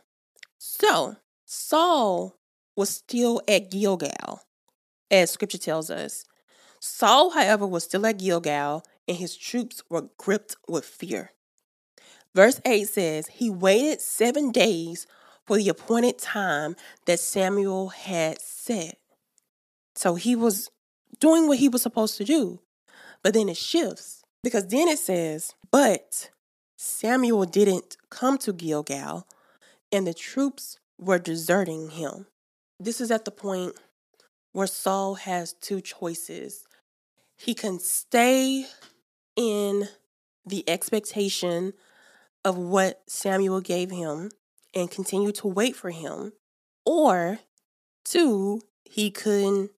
[0.59, 2.37] So, Saul
[2.77, 4.41] was still at Gilgal,
[5.11, 6.25] as scripture tells us.
[6.81, 11.33] Saul, however, was still at Gilgal and his troops were gripped with fear.
[12.35, 15.07] Verse 8 says, He waited seven days
[15.47, 16.75] for the appointed time
[17.07, 18.99] that Samuel had set.
[19.95, 20.71] So he was
[21.21, 22.61] doing what he was supposed to do.
[23.23, 24.14] But then it shifts
[24.45, 26.31] because then it says, But
[26.77, 29.27] Samuel didn't come to Gilgal,
[29.91, 32.27] and the troops were deserting him.
[32.79, 33.73] This is at the point
[34.53, 36.67] where Saul has two choices.
[37.37, 38.67] He can stay
[39.35, 39.89] in
[40.47, 41.73] the expectation
[42.45, 44.31] of what Samuel gave him
[44.75, 46.35] and continue to wait for him,
[46.85, 47.39] or
[48.05, 49.71] two, he could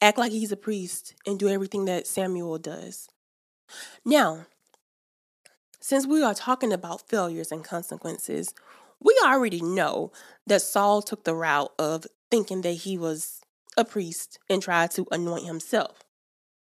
[0.00, 3.08] act like he's a priest and do everything that Samuel does.
[4.04, 4.46] Now,
[5.80, 8.52] since we are talking about failures and consequences,
[9.00, 10.12] we already know
[10.46, 13.40] that Saul took the route of thinking that he was
[13.76, 16.02] a priest and tried to anoint himself.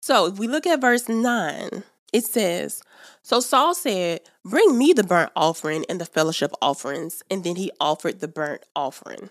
[0.01, 2.83] So if we look at verse 9, it says,
[3.21, 7.23] So Saul said, Bring me the burnt offering and the fellowship offerings.
[7.29, 9.29] And then he offered the burnt offering.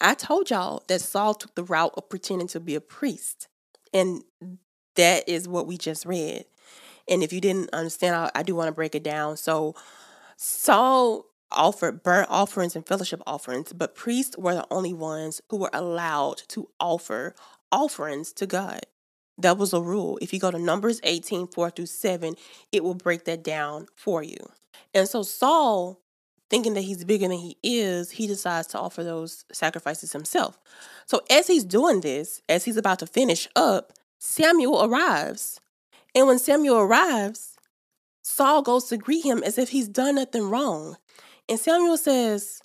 [0.00, 3.48] I told y'all that Saul took the route of pretending to be a priest.
[3.92, 4.22] And
[4.96, 6.46] that is what we just read.
[7.08, 9.36] And if you didn't understand, I, I do want to break it down.
[9.36, 9.74] So
[10.36, 15.70] Saul offered burnt offerings and fellowship offerings, but priests were the only ones who were
[15.72, 17.34] allowed to offer
[17.70, 18.80] offerings to God.
[19.38, 20.18] That was a rule.
[20.22, 22.36] If you go to Numbers 18, 4 through 7,
[22.72, 24.36] it will break that down for you.
[24.92, 26.00] And so Saul,
[26.48, 30.58] thinking that he's bigger than he is, he decides to offer those sacrifices himself.
[31.06, 35.60] So as he's doing this, as he's about to finish up, Samuel arrives.
[36.14, 37.56] And when Samuel arrives,
[38.22, 40.96] Saul goes to greet him as if he's done nothing wrong.
[41.48, 42.62] And Samuel says,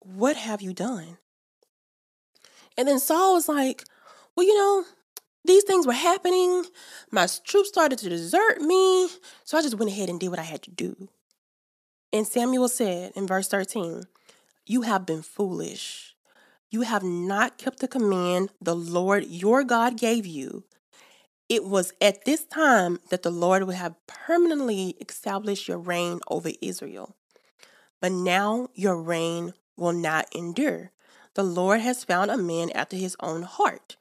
[0.00, 1.18] What have you done?
[2.76, 3.84] And then Saul was like,
[4.36, 4.84] Well, you know,
[5.44, 6.64] these things were happening.
[7.10, 9.08] My troops started to desert me.
[9.44, 11.08] So I just went ahead and did what I had to do.
[12.12, 14.04] And Samuel said in verse 13,
[14.66, 16.14] You have been foolish.
[16.70, 20.64] You have not kept the command the Lord your God gave you.
[21.48, 26.50] It was at this time that the Lord would have permanently established your reign over
[26.60, 27.16] Israel.
[28.00, 30.92] But now your reign will not endure.
[31.34, 33.96] The Lord has found a man after his own heart,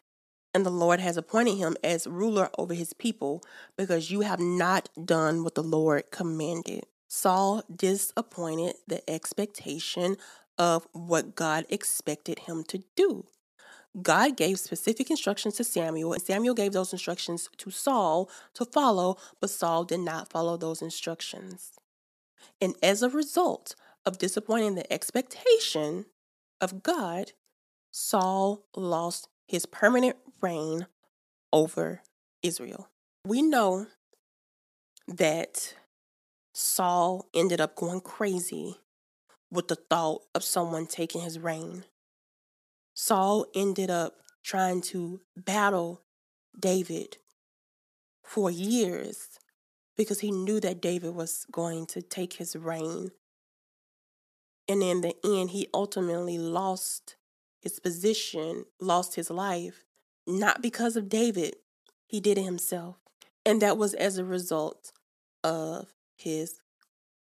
[0.54, 3.42] and the Lord has appointed him as ruler over his people
[3.78, 6.84] because you have not done what the Lord commanded.
[7.08, 10.18] Saul disappointed the expectation
[10.58, 13.26] of what God expected him to do.
[14.02, 19.18] God gave specific instructions to Samuel, and Samuel gave those instructions to Saul to follow,
[19.40, 21.72] but Saul did not follow those instructions.
[22.62, 23.76] And as a result
[24.06, 26.06] of disappointing the expectation
[26.62, 27.34] of God,
[27.92, 30.88] Saul lost his permanent reign
[31.52, 32.02] over
[32.44, 32.90] Israel.
[33.26, 33.88] We know
[35.08, 35.74] that
[36.54, 38.78] Saul ended up going crazy
[39.52, 41.86] with the thought of someone taking his reign.
[43.00, 46.02] Saul ended up trying to battle
[46.60, 47.18] David
[48.24, 49.38] for years
[49.96, 53.12] because he knew that David was going to take his reign.
[54.68, 57.18] And in the end, he ultimately lost
[57.62, 59.84] his position, lost his life,
[60.26, 61.56] not because of David.
[62.08, 62.96] He did it himself.
[63.46, 64.92] And that was as a result
[65.44, 66.62] of his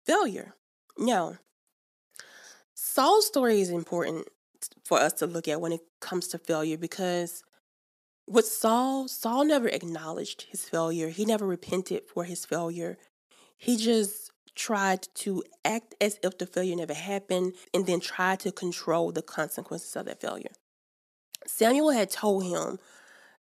[0.06, 0.54] failure.
[1.00, 1.40] Now,
[2.76, 4.28] Saul's story is important
[4.84, 7.44] for us to look at when it comes to failure because
[8.28, 11.10] with Saul, Saul never acknowledged his failure.
[11.10, 12.98] He never repented for his failure.
[13.58, 18.52] He just tried to act as if the failure never happened and then tried to
[18.52, 20.52] control the consequences of that failure.
[21.46, 22.80] Samuel had told him,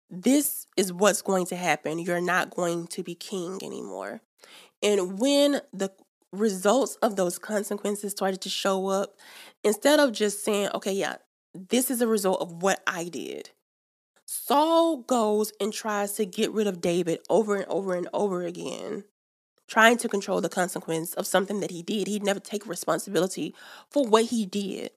[0.09, 1.97] This is what's going to happen.
[1.97, 4.21] You're not going to be king anymore.
[4.83, 5.91] And when the
[6.39, 9.17] results of those consequences started to show up,
[9.63, 11.15] instead of just saying, okay, yeah,
[11.53, 13.51] this is a result of what I did,
[14.25, 19.03] Saul goes and tries to get rid of David over and over and over again,
[19.67, 22.07] trying to control the consequence of something that he did.
[22.07, 23.55] He'd never take responsibility
[23.89, 24.91] for what he did.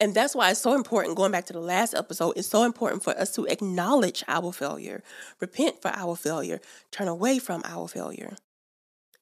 [0.00, 3.04] And that's why it's so important, going back to the last episode, it's so important
[3.04, 5.02] for us to acknowledge our failure,
[5.40, 6.60] repent for our failure,
[6.90, 8.36] turn away from our failure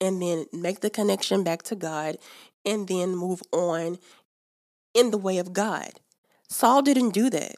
[0.01, 2.16] and then make the connection back to God
[2.64, 3.98] and then move on
[4.94, 6.01] in the way of God.
[6.48, 7.57] Saul didn't do that.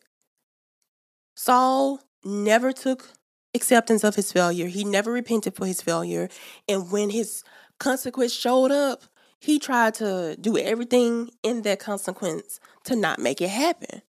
[1.35, 3.11] Saul never took
[3.55, 4.67] acceptance of his failure.
[4.67, 6.29] He never repented for his failure.
[6.69, 7.43] And when his
[7.79, 9.05] consequence showed up,
[9.41, 14.03] he tried to do everything in that consequence to not make it happen.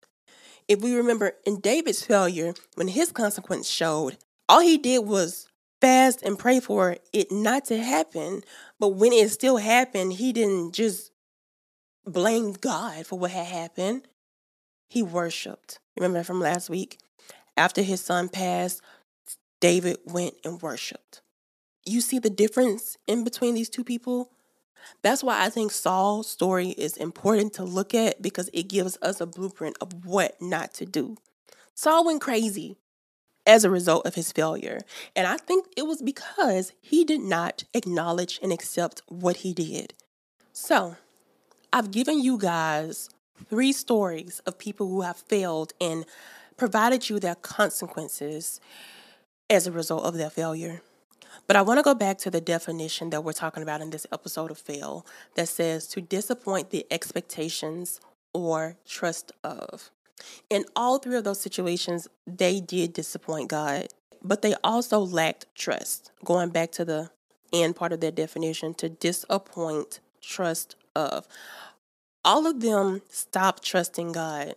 [0.66, 4.18] If we remember in David's failure, when his consequence showed,
[4.48, 5.46] all he did was
[5.80, 8.42] fast and pray for it not to happen.
[8.78, 11.10] But when it still happened, he didn't just
[12.06, 14.06] blame God for what had happened.
[14.88, 15.78] He worshiped.
[15.96, 16.98] Remember from last week?
[17.56, 18.82] After his son passed,
[19.60, 21.20] David went and worshiped.
[21.84, 24.30] You see the difference in between these two people?
[25.02, 29.20] That's why I think Saul's story is important to look at because it gives us
[29.20, 31.16] a blueprint of what not to do.
[31.74, 32.76] Saul went crazy
[33.46, 34.80] as a result of his failure.
[35.16, 39.94] And I think it was because he did not acknowledge and accept what he did.
[40.52, 40.96] So,
[41.72, 43.08] I've given you guys
[43.48, 46.04] three stories of people who have failed and
[46.56, 48.60] provided you their consequences
[49.48, 50.82] as a result of their failure.
[51.46, 54.06] But I want to go back to the definition that we're talking about in this
[54.12, 58.00] episode of fail that says to disappoint the expectations
[58.32, 59.90] or trust of.
[60.48, 63.88] In all three of those situations, they did disappoint God,
[64.22, 66.10] but they also lacked trust.
[66.24, 67.10] Going back to the
[67.52, 71.26] end part of their definition, to disappoint trust of.
[72.24, 74.54] All of them stopped trusting God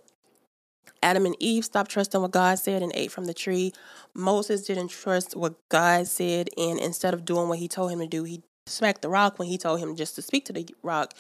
[1.04, 3.74] Adam and Eve stopped trusting what God said and ate from the tree.
[4.14, 8.08] Moses didn't trust what God said, and instead of doing what he told him to
[8.08, 11.14] do, he smacked the rock when he told him just to speak to the rock.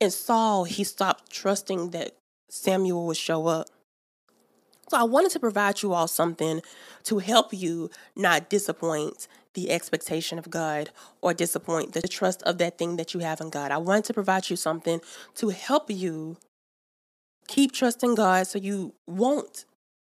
[0.00, 2.16] And Saul, he stopped trusting that
[2.48, 3.68] Samuel would show up.
[4.88, 6.62] So I wanted to provide you all something
[7.04, 12.78] to help you not disappoint the expectation of God or disappoint the trust of that
[12.78, 13.70] thing that you have in God.
[13.70, 15.00] I wanted to provide you something
[15.34, 16.38] to help you
[17.48, 19.64] keep trusting God so you won't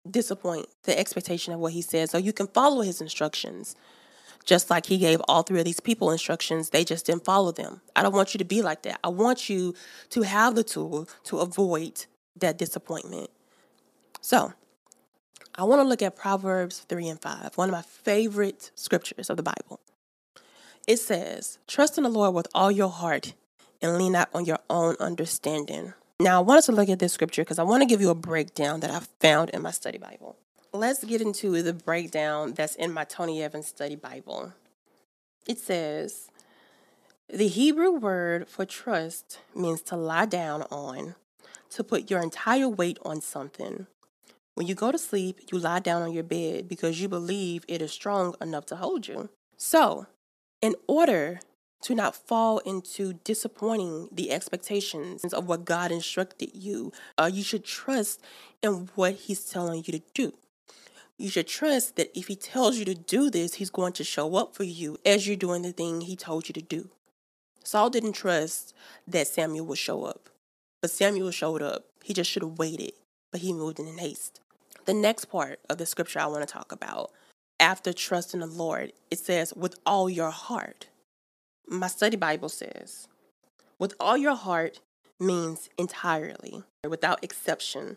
[0.08, 3.76] disappoint the expectation of what he says so you can follow his instructions.
[4.44, 7.82] Just like he gave all three of these people instructions they just didn't follow them.
[7.94, 8.98] I don't want you to be like that.
[9.04, 9.74] I want you
[10.10, 12.06] to have the tool to avoid
[12.36, 13.30] that disappointment.
[14.20, 14.52] So
[15.54, 19.36] I want to look at Proverbs 3 and 5, one of my favorite scriptures of
[19.36, 19.80] the Bible.
[20.88, 23.34] It says, Trust in the Lord with all your heart
[23.82, 25.92] and lean not on your own understanding.
[26.20, 28.08] Now, I want us to look at this scripture because I want to give you
[28.08, 30.36] a breakdown that I found in my study Bible.
[30.72, 34.54] Let's get into the breakdown that's in my Tony Evans study Bible.
[35.46, 36.30] It says,
[37.28, 41.14] The Hebrew word for trust means to lie down on,
[41.70, 43.86] to put your entire weight on something
[44.54, 47.80] when you go to sleep, you lie down on your bed because you believe it
[47.80, 49.30] is strong enough to hold you.
[49.56, 50.06] So,
[50.60, 51.40] in order
[51.82, 57.64] to not fall into disappointing the expectations of what God instructed you, uh, you should
[57.64, 58.20] trust
[58.62, 60.34] in what He's telling you to do.
[61.18, 64.36] You should trust that if He tells you to do this, He's going to show
[64.36, 66.90] up for you as you're doing the thing He told you to do.
[67.64, 68.74] Saul didn't trust
[69.06, 70.28] that Samuel would show up,
[70.80, 71.86] but Samuel showed up.
[72.02, 72.92] He just should have waited,
[73.32, 74.40] but he moved in haste.
[74.84, 77.10] The next part of the scripture I want to talk about,
[77.58, 80.88] after trust in the Lord, it says, with all your heart.
[81.66, 83.08] My study Bible says,
[83.78, 84.80] with all your heart
[85.18, 87.96] means entirely, without exception.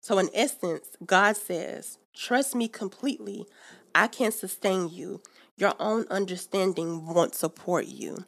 [0.00, 3.46] So, in essence, God says, Trust me completely.
[3.94, 5.20] I can sustain you.
[5.56, 8.24] Your own understanding won't support you.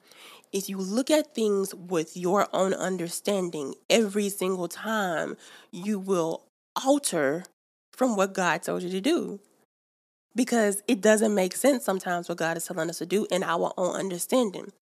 [0.53, 5.37] If you look at things with your own understanding every single time,
[5.71, 6.45] you will
[6.85, 7.45] alter
[7.93, 9.41] from what God told you to do.
[10.35, 13.73] Because it doesn't make sense sometimes what God is telling us to do in our
[13.77, 14.73] own understanding.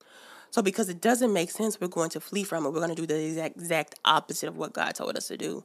[0.50, 2.70] So, because it doesn't make sense, we're going to flee from it.
[2.70, 5.64] We're going to do the exact, exact opposite of what God told us to do.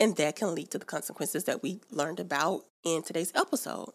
[0.00, 3.92] And that can lead to the consequences that we learned about in today's episode.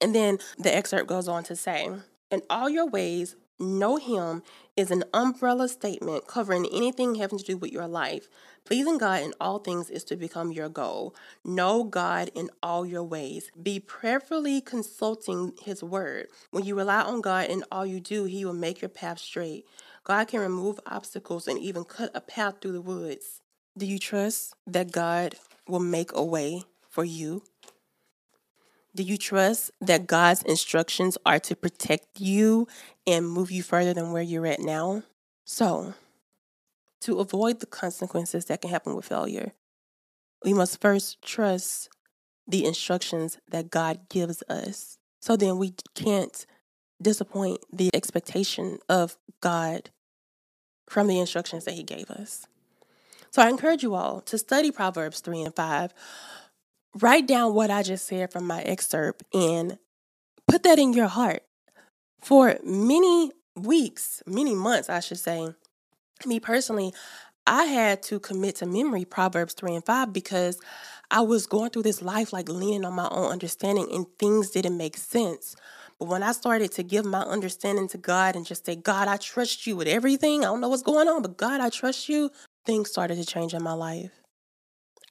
[0.00, 1.88] And then the excerpt goes on to say,
[2.30, 4.42] In all your ways, know Him
[4.76, 8.28] is an umbrella statement covering anything having to do with your life.
[8.64, 11.14] Pleasing God in all things is to become your goal.
[11.44, 13.50] Know God in all your ways.
[13.62, 16.28] Be prayerfully consulting His word.
[16.50, 19.66] When you rely on God in all you do, He will make your path straight.
[20.04, 23.40] God can remove obstacles and even cut a path through the woods.
[23.76, 25.34] Do you trust that God
[25.66, 27.42] will make a way for you?
[28.96, 32.68] Do you trust that God's instructions are to protect you
[33.06, 35.02] and move you further than where you're at now?
[35.44, 35.94] So,
[37.00, 39.52] to avoid the consequences that can happen with failure,
[40.44, 41.88] we must first trust
[42.46, 44.98] the instructions that God gives us.
[45.20, 46.46] So then we can't
[47.00, 49.90] disappoint the expectation of God
[50.88, 52.46] from the instructions that He gave us.
[53.30, 55.94] So I encourage you all to study Proverbs 3 and 5.
[57.00, 59.78] Write down what I just said from my excerpt and
[60.46, 61.42] put that in your heart.
[62.20, 65.48] For many weeks, many months, I should say,
[66.24, 66.92] me personally,
[67.46, 70.60] I had to commit to memory Proverbs 3 and 5 because
[71.10, 74.78] I was going through this life like leaning on my own understanding and things didn't
[74.78, 75.54] make sense.
[75.98, 79.16] But when I started to give my understanding to God and just say, God, I
[79.16, 82.30] trust you with everything, I don't know what's going on, but God, I trust you,
[82.64, 84.23] things started to change in my life.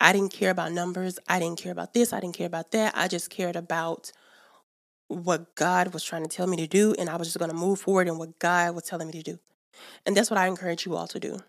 [0.04, 1.18] I didn't care about numbers.
[1.30, 2.12] I didn't care about this.
[2.12, 2.92] I didn't care about that.
[2.94, 4.12] I just cared about
[5.08, 7.56] what God was trying to tell me to do, and I was just going to
[7.56, 9.40] move forward in what God was telling me to do.
[10.06, 11.40] And that's what I encourage you all to do.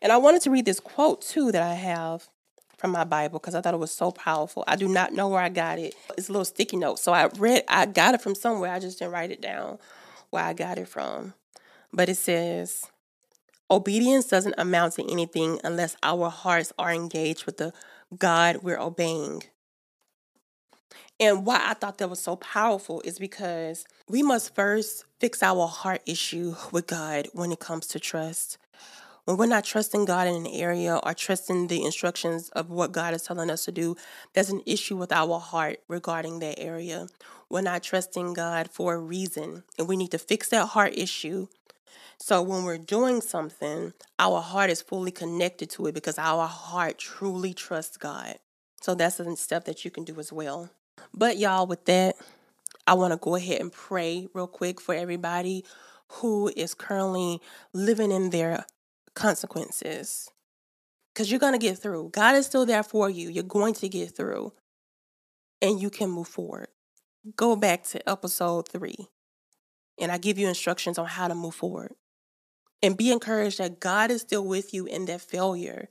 [0.00, 2.28] And I wanted to read this quote too that I have
[2.76, 4.62] from my Bible because I thought it was so powerful.
[4.68, 5.96] I do not know where I got it.
[6.16, 7.00] It's a little sticky note.
[7.00, 8.70] So I read, I got it from somewhere.
[8.70, 9.78] I just didn't write it down
[10.30, 11.34] where I got it from.
[11.92, 12.84] But it says,
[13.70, 17.72] Obedience doesn't amount to anything unless our hearts are engaged with the
[18.16, 19.42] God we're obeying.
[21.20, 25.66] And why I thought that was so powerful is because we must first fix our
[25.68, 28.58] heart issue with God when it comes to trust.
[29.24, 33.14] When we're not trusting God in an area or trusting the instructions of what God
[33.14, 33.96] is telling us to do,
[34.34, 37.06] there's an issue with our heart regarding that area.
[37.48, 41.46] We're not trusting God for a reason, and we need to fix that heart issue.
[42.18, 46.98] So when we're doing something, our heart is fully connected to it because our heart
[46.98, 48.36] truly trusts God.
[48.80, 50.70] So that's a stuff that you can do as well.
[51.12, 52.16] But y'all, with that,
[52.86, 55.64] I want to go ahead and pray real quick for everybody
[56.08, 57.40] who is currently
[57.72, 58.66] living in their
[59.14, 60.30] consequences.
[61.12, 62.10] Because you're going to get through.
[62.12, 63.30] God is still there for you.
[63.30, 64.52] You're going to get through
[65.62, 66.68] and you can move forward.
[67.36, 69.08] Go back to episode three
[69.98, 71.92] and I give you instructions on how to move forward.
[72.82, 75.88] And be encouraged that God is still with you in that failure.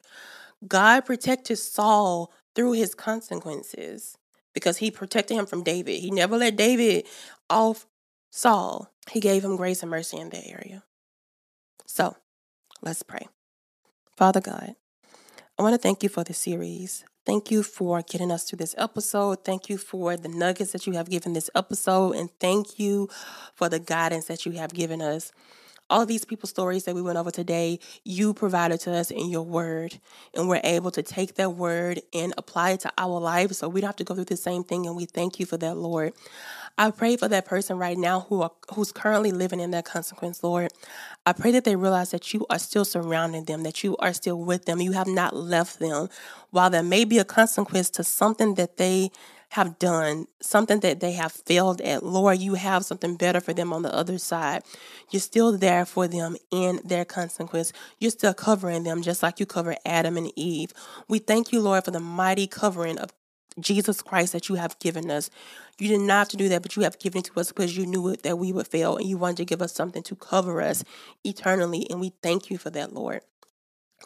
[0.67, 4.17] God protected Saul through his consequences
[4.53, 5.99] because he protected him from David.
[5.99, 7.07] He never let David
[7.49, 7.87] off
[8.31, 8.93] Saul.
[9.09, 10.83] He gave him grace and mercy in that area.
[11.87, 12.15] So
[12.81, 13.27] let's pray.
[14.15, 14.75] Father God,
[15.57, 17.03] I want to thank you for this series.
[17.25, 19.45] Thank you for getting us through this episode.
[19.45, 22.15] Thank you for the nuggets that you have given this episode.
[22.15, 23.07] And thank you
[23.55, 25.31] for the guidance that you have given us
[25.93, 29.29] all of these people's stories that we went over today, you provided to us in
[29.29, 29.99] your word.
[30.33, 33.79] And we're able to take that word and apply it to our lives so we
[33.79, 34.87] don't have to go through the same thing.
[34.87, 36.13] And we thank you for that, Lord.
[36.79, 40.43] I pray for that person right now who are, who's currently living in that consequence,
[40.43, 40.71] Lord.
[41.27, 44.39] I pray that they realize that you are still surrounding them, that you are still
[44.39, 44.81] with them.
[44.81, 46.09] You have not left them.
[46.49, 49.11] While there may be a consequence to something that they
[49.53, 52.03] have done, something that they have failed at.
[52.03, 54.63] Lord, you have something better for them on the other side.
[55.11, 57.71] You're still there for them in their consequence.
[57.99, 60.73] You're still covering them just like you covered Adam and Eve.
[61.07, 63.11] We thank you, Lord, for the mighty covering of
[63.59, 65.29] Jesus Christ that you have given us.
[65.77, 67.77] You did not have to do that, but you have given it to us because
[67.77, 70.15] you knew it, that we would fail and you wanted to give us something to
[70.15, 70.83] cover us
[71.23, 71.85] eternally.
[71.91, 73.21] And we thank you for that, Lord.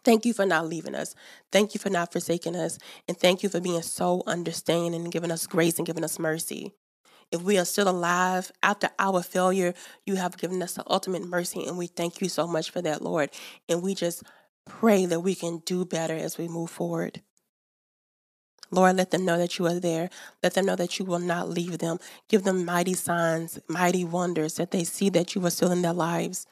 [0.04, 1.16] Thank you for not leaving us.
[1.52, 2.78] Thank you for not forsaking us.
[3.08, 6.74] And thank you for being so understanding and giving us grace and giving us mercy.
[7.32, 9.74] If we are still alive after our failure,
[10.06, 11.66] you have given us the ultimate mercy.
[11.66, 13.32] And we thank you so much for that, Lord.
[13.68, 14.24] And we just
[14.66, 17.22] pray that we can do better as we move forward.
[18.70, 20.10] Lord, let them know that you are there.
[20.44, 22.00] Let them know that you will not leave them.
[22.28, 25.94] Give them mighty signs, mighty wonders, that they see that you are still in their
[25.94, 26.46] lives.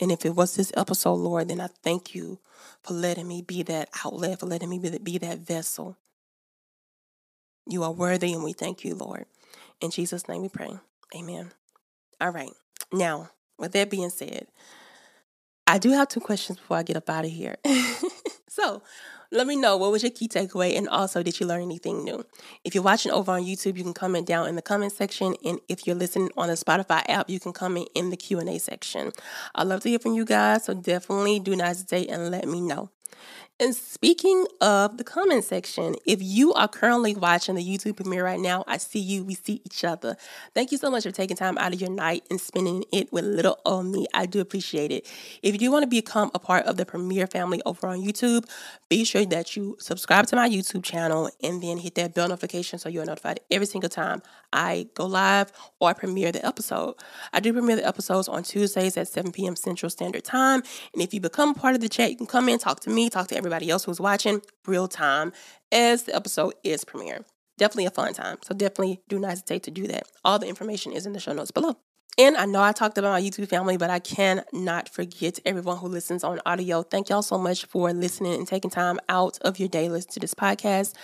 [0.00, 2.38] And if it was this episode, Lord, then I thank you
[2.82, 5.96] for letting me be that outlet, for letting me be that vessel.
[7.68, 9.26] You are worthy, and we thank you, Lord.
[9.80, 10.78] In Jesus' name we pray.
[11.16, 11.52] Amen.
[12.20, 12.52] All right.
[12.92, 14.48] Now, with that being said,
[15.66, 17.56] I do have two questions before I get up out of here.
[18.48, 18.82] so,
[19.30, 22.24] let me know what was your key takeaway and also did you learn anything new?
[22.64, 25.60] If you're watching over on YouTube, you can comment down in the comment section and
[25.68, 29.12] if you're listening on the Spotify app, you can comment in the Q&A section.
[29.54, 32.60] I'd love to hear from you guys, so definitely do not hesitate and let me
[32.60, 32.90] know.
[33.60, 38.40] And speaking of the comment section, if you are currently watching the YouTube premiere right
[38.40, 40.16] now, I see you, we see each other.
[40.56, 43.24] Thank you so much for taking time out of your night and spending it with
[43.24, 44.06] little old me.
[44.12, 45.06] I do appreciate it.
[45.40, 48.44] If you do want to become a part of the premiere family over on YouTube,
[48.88, 52.80] be sure that you subscribe to my YouTube channel and then hit that bell notification
[52.80, 54.20] so you're notified every single time
[54.52, 56.94] I go live or premiere the episode.
[57.32, 59.56] I do premiere the episodes on Tuesdays at 7 p.m.
[59.56, 60.62] Central Standard Time.
[60.92, 63.10] And if you become part of the chat, you can come in, talk to me,
[63.10, 65.32] talk to everybody else who's watching real time
[65.70, 67.24] as the episode is premiere.
[67.58, 68.38] Definitely a fun time.
[68.42, 70.04] So definitely do not hesitate to do that.
[70.24, 71.76] All the information is in the show notes below.
[72.16, 75.88] And I know I talked about my YouTube family, but I cannot forget everyone who
[75.88, 76.82] listens on audio.
[76.82, 80.20] Thank y'all so much for listening and taking time out of your day listen to
[80.20, 80.94] this podcast.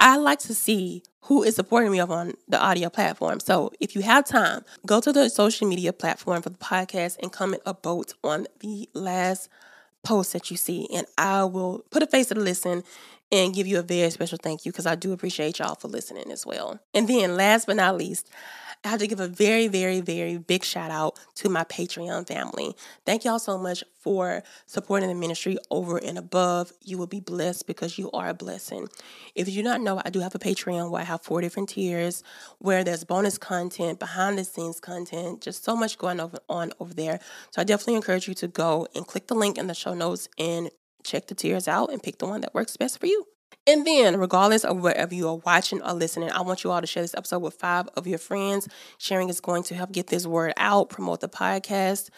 [0.00, 3.38] I like to see who is supporting me on the audio platform.
[3.38, 7.30] So if you have time, go to the social media platform for the podcast and
[7.30, 9.48] comment a vote on the last
[10.04, 10.88] post that you see.
[10.92, 12.84] And I will put a face to the listen
[13.32, 16.30] and give you a very special thank you because I do appreciate y'all for listening
[16.32, 16.80] as well.
[16.94, 18.28] And then last but not least,
[18.82, 22.74] I have to give a very, very, very big shout out to my Patreon family.
[23.04, 26.72] Thank y'all so much for supporting the ministry over and above.
[26.82, 28.88] You will be blessed because you are a blessing.
[29.34, 31.68] If you do not know, I do have a Patreon where I have four different
[31.68, 32.22] tiers
[32.58, 36.18] where there's bonus content, behind the scenes content, just so much going
[36.48, 37.20] on over there.
[37.50, 40.26] So I definitely encourage you to go and click the link in the show notes
[40.38, 40.70] and
[41.04, 43.26] check the tiers out and pick the one that works best for you.
[43.66, 46.86] And then, regardless of wherever you are watching or listening, I want you all to
[46.86, 48.68] share this episode with five of your friends.
[48.98, 52.10] Sharing is going to help get this word out, promote the podcast,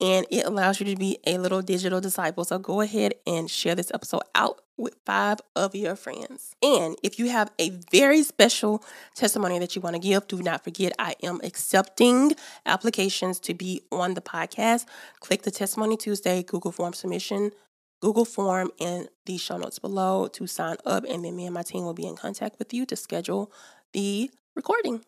[0.00, 2.44] and it allows you to be a little digital disciple.
[2.44, 6.54] So go ahead and share this episode out with five of your friends.
[6.62, 8.82] And if you have a very special
[9.14, 12.32] testimony that you want to give, do not forget I am accepting
[12.66, 14.86] applications to be on the podcast.
[15.20, 17.52] Click the Testimony Tuesday Google Form submission
[18.00, 21.62] Google form in the show notes below to sign up, and then me and my
[21.62, 23.52] team will be in contact with you to schedule
[23.92, 25.04] the recording.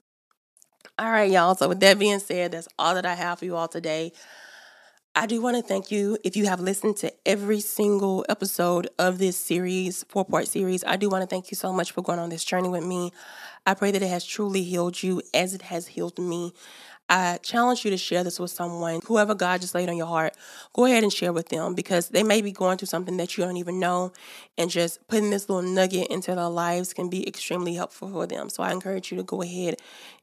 [0.98, 1.54] All right, y'all.
[1.54, 4.12] So, with that being said, that's all that I have for you all today.
[5.14, 9.18] I do want to thank you if you have listened to every single episode of
[9.18, 10.84] this series, four part series.
[10.84, 13.12] I do want to thank you so much for going on this journey with me.
[13.66, 16.54] I pray that it has truly healed you as it has healed me.
[17.12, 20.34] I challenge you to share this with someone, whoever God just laid on your heart.
[20.72, 23.44] Go ahead and share with them because they may be going through something that you
[23.44, 24.12] don't even know.
[24.56, 28.48] And just putting this little nugget into their lives can be extremely helpful for them.
[28.48, 29.76] So I encourage you to go ahead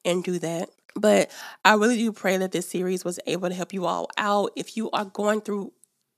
[0.04, 0.72] and do that.
[0.96, 1.30] But
[1.64, 4.52] I really do pray that this series was able to help you all out.
[4.56, 5.72] If you are going through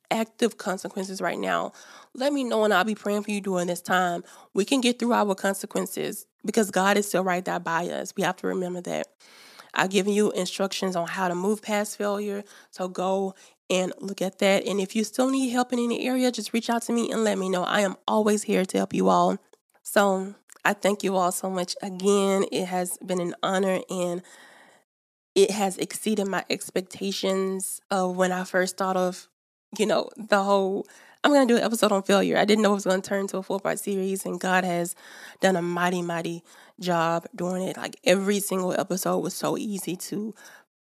[0.09, 1.73] active consequences right now,
[2.13, 4.23] let me know and I'll be praying for you during this time.
[4.53, 8.13] We can get through our consequences because God is still right there by us.
[8.15, 9.07] We have to remember that.
[9.73, 12.43] I've given you instructions on how to move past failure.
[12.71, 13.35] So go
[13.69, 14.65] and look at that.
[14.65, 17.23] And if you still need help in any area, just reach out to me and
[17.23, 17.63] let me know.
[17.63, 19.37] I am always here to help you all.
[19.83, 22.45] So I thank you all so much again.
[22.51, 24.21] It has been an honor and
[25.33, 29.29] it has exceeded my expectations of when I first thought of,
[29.77, 30.85] you know, the whole
[31.23, 32.37] I'm going to do an episode on failure.
[32.37, 34.63] I didn't know it was going to turn into a four part series, and God
[34.63, 34.95] has
[35.39, 36.43] done a mighty, mighty
[36.79, 37.77] job doing it.
[37.77, 40.33] Like every single episode was so easy to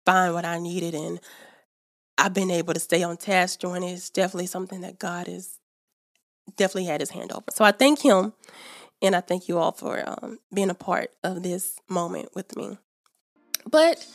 [0.06, 1.20] find what I needed, and
[2.18, 3.92] I've been able to stay on task doing it.
[3.92, 5.60] It's definitely something that God has
[6.56, 7.46] definitely had his hand over.
[7.52, 8.34] So I thank Him,
[9.02, 12.78] and I thank you all for um, being a part of this moment with me.
[13.70, 14.06] But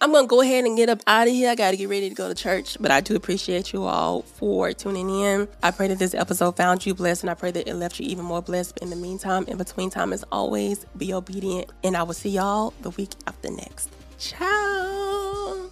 [0.00, 1.50] I'm gonna go ahead and get up out of here.
[1.50, 4.72] I gotta get ready to go to church, but I do appreciate you all for
[4.72, 5.48] tuning in.
[5.62, 8.06] I pray that this episode found you blessed, and I pray that it left you
[8.06, 8.74] even more blessed.
[8.74, 12.30] But in the meantime, in between time, as always, be obedient, and I will see
[12.30, 13.90] y'all the week after next.
[14.18, 15.70] Ciao.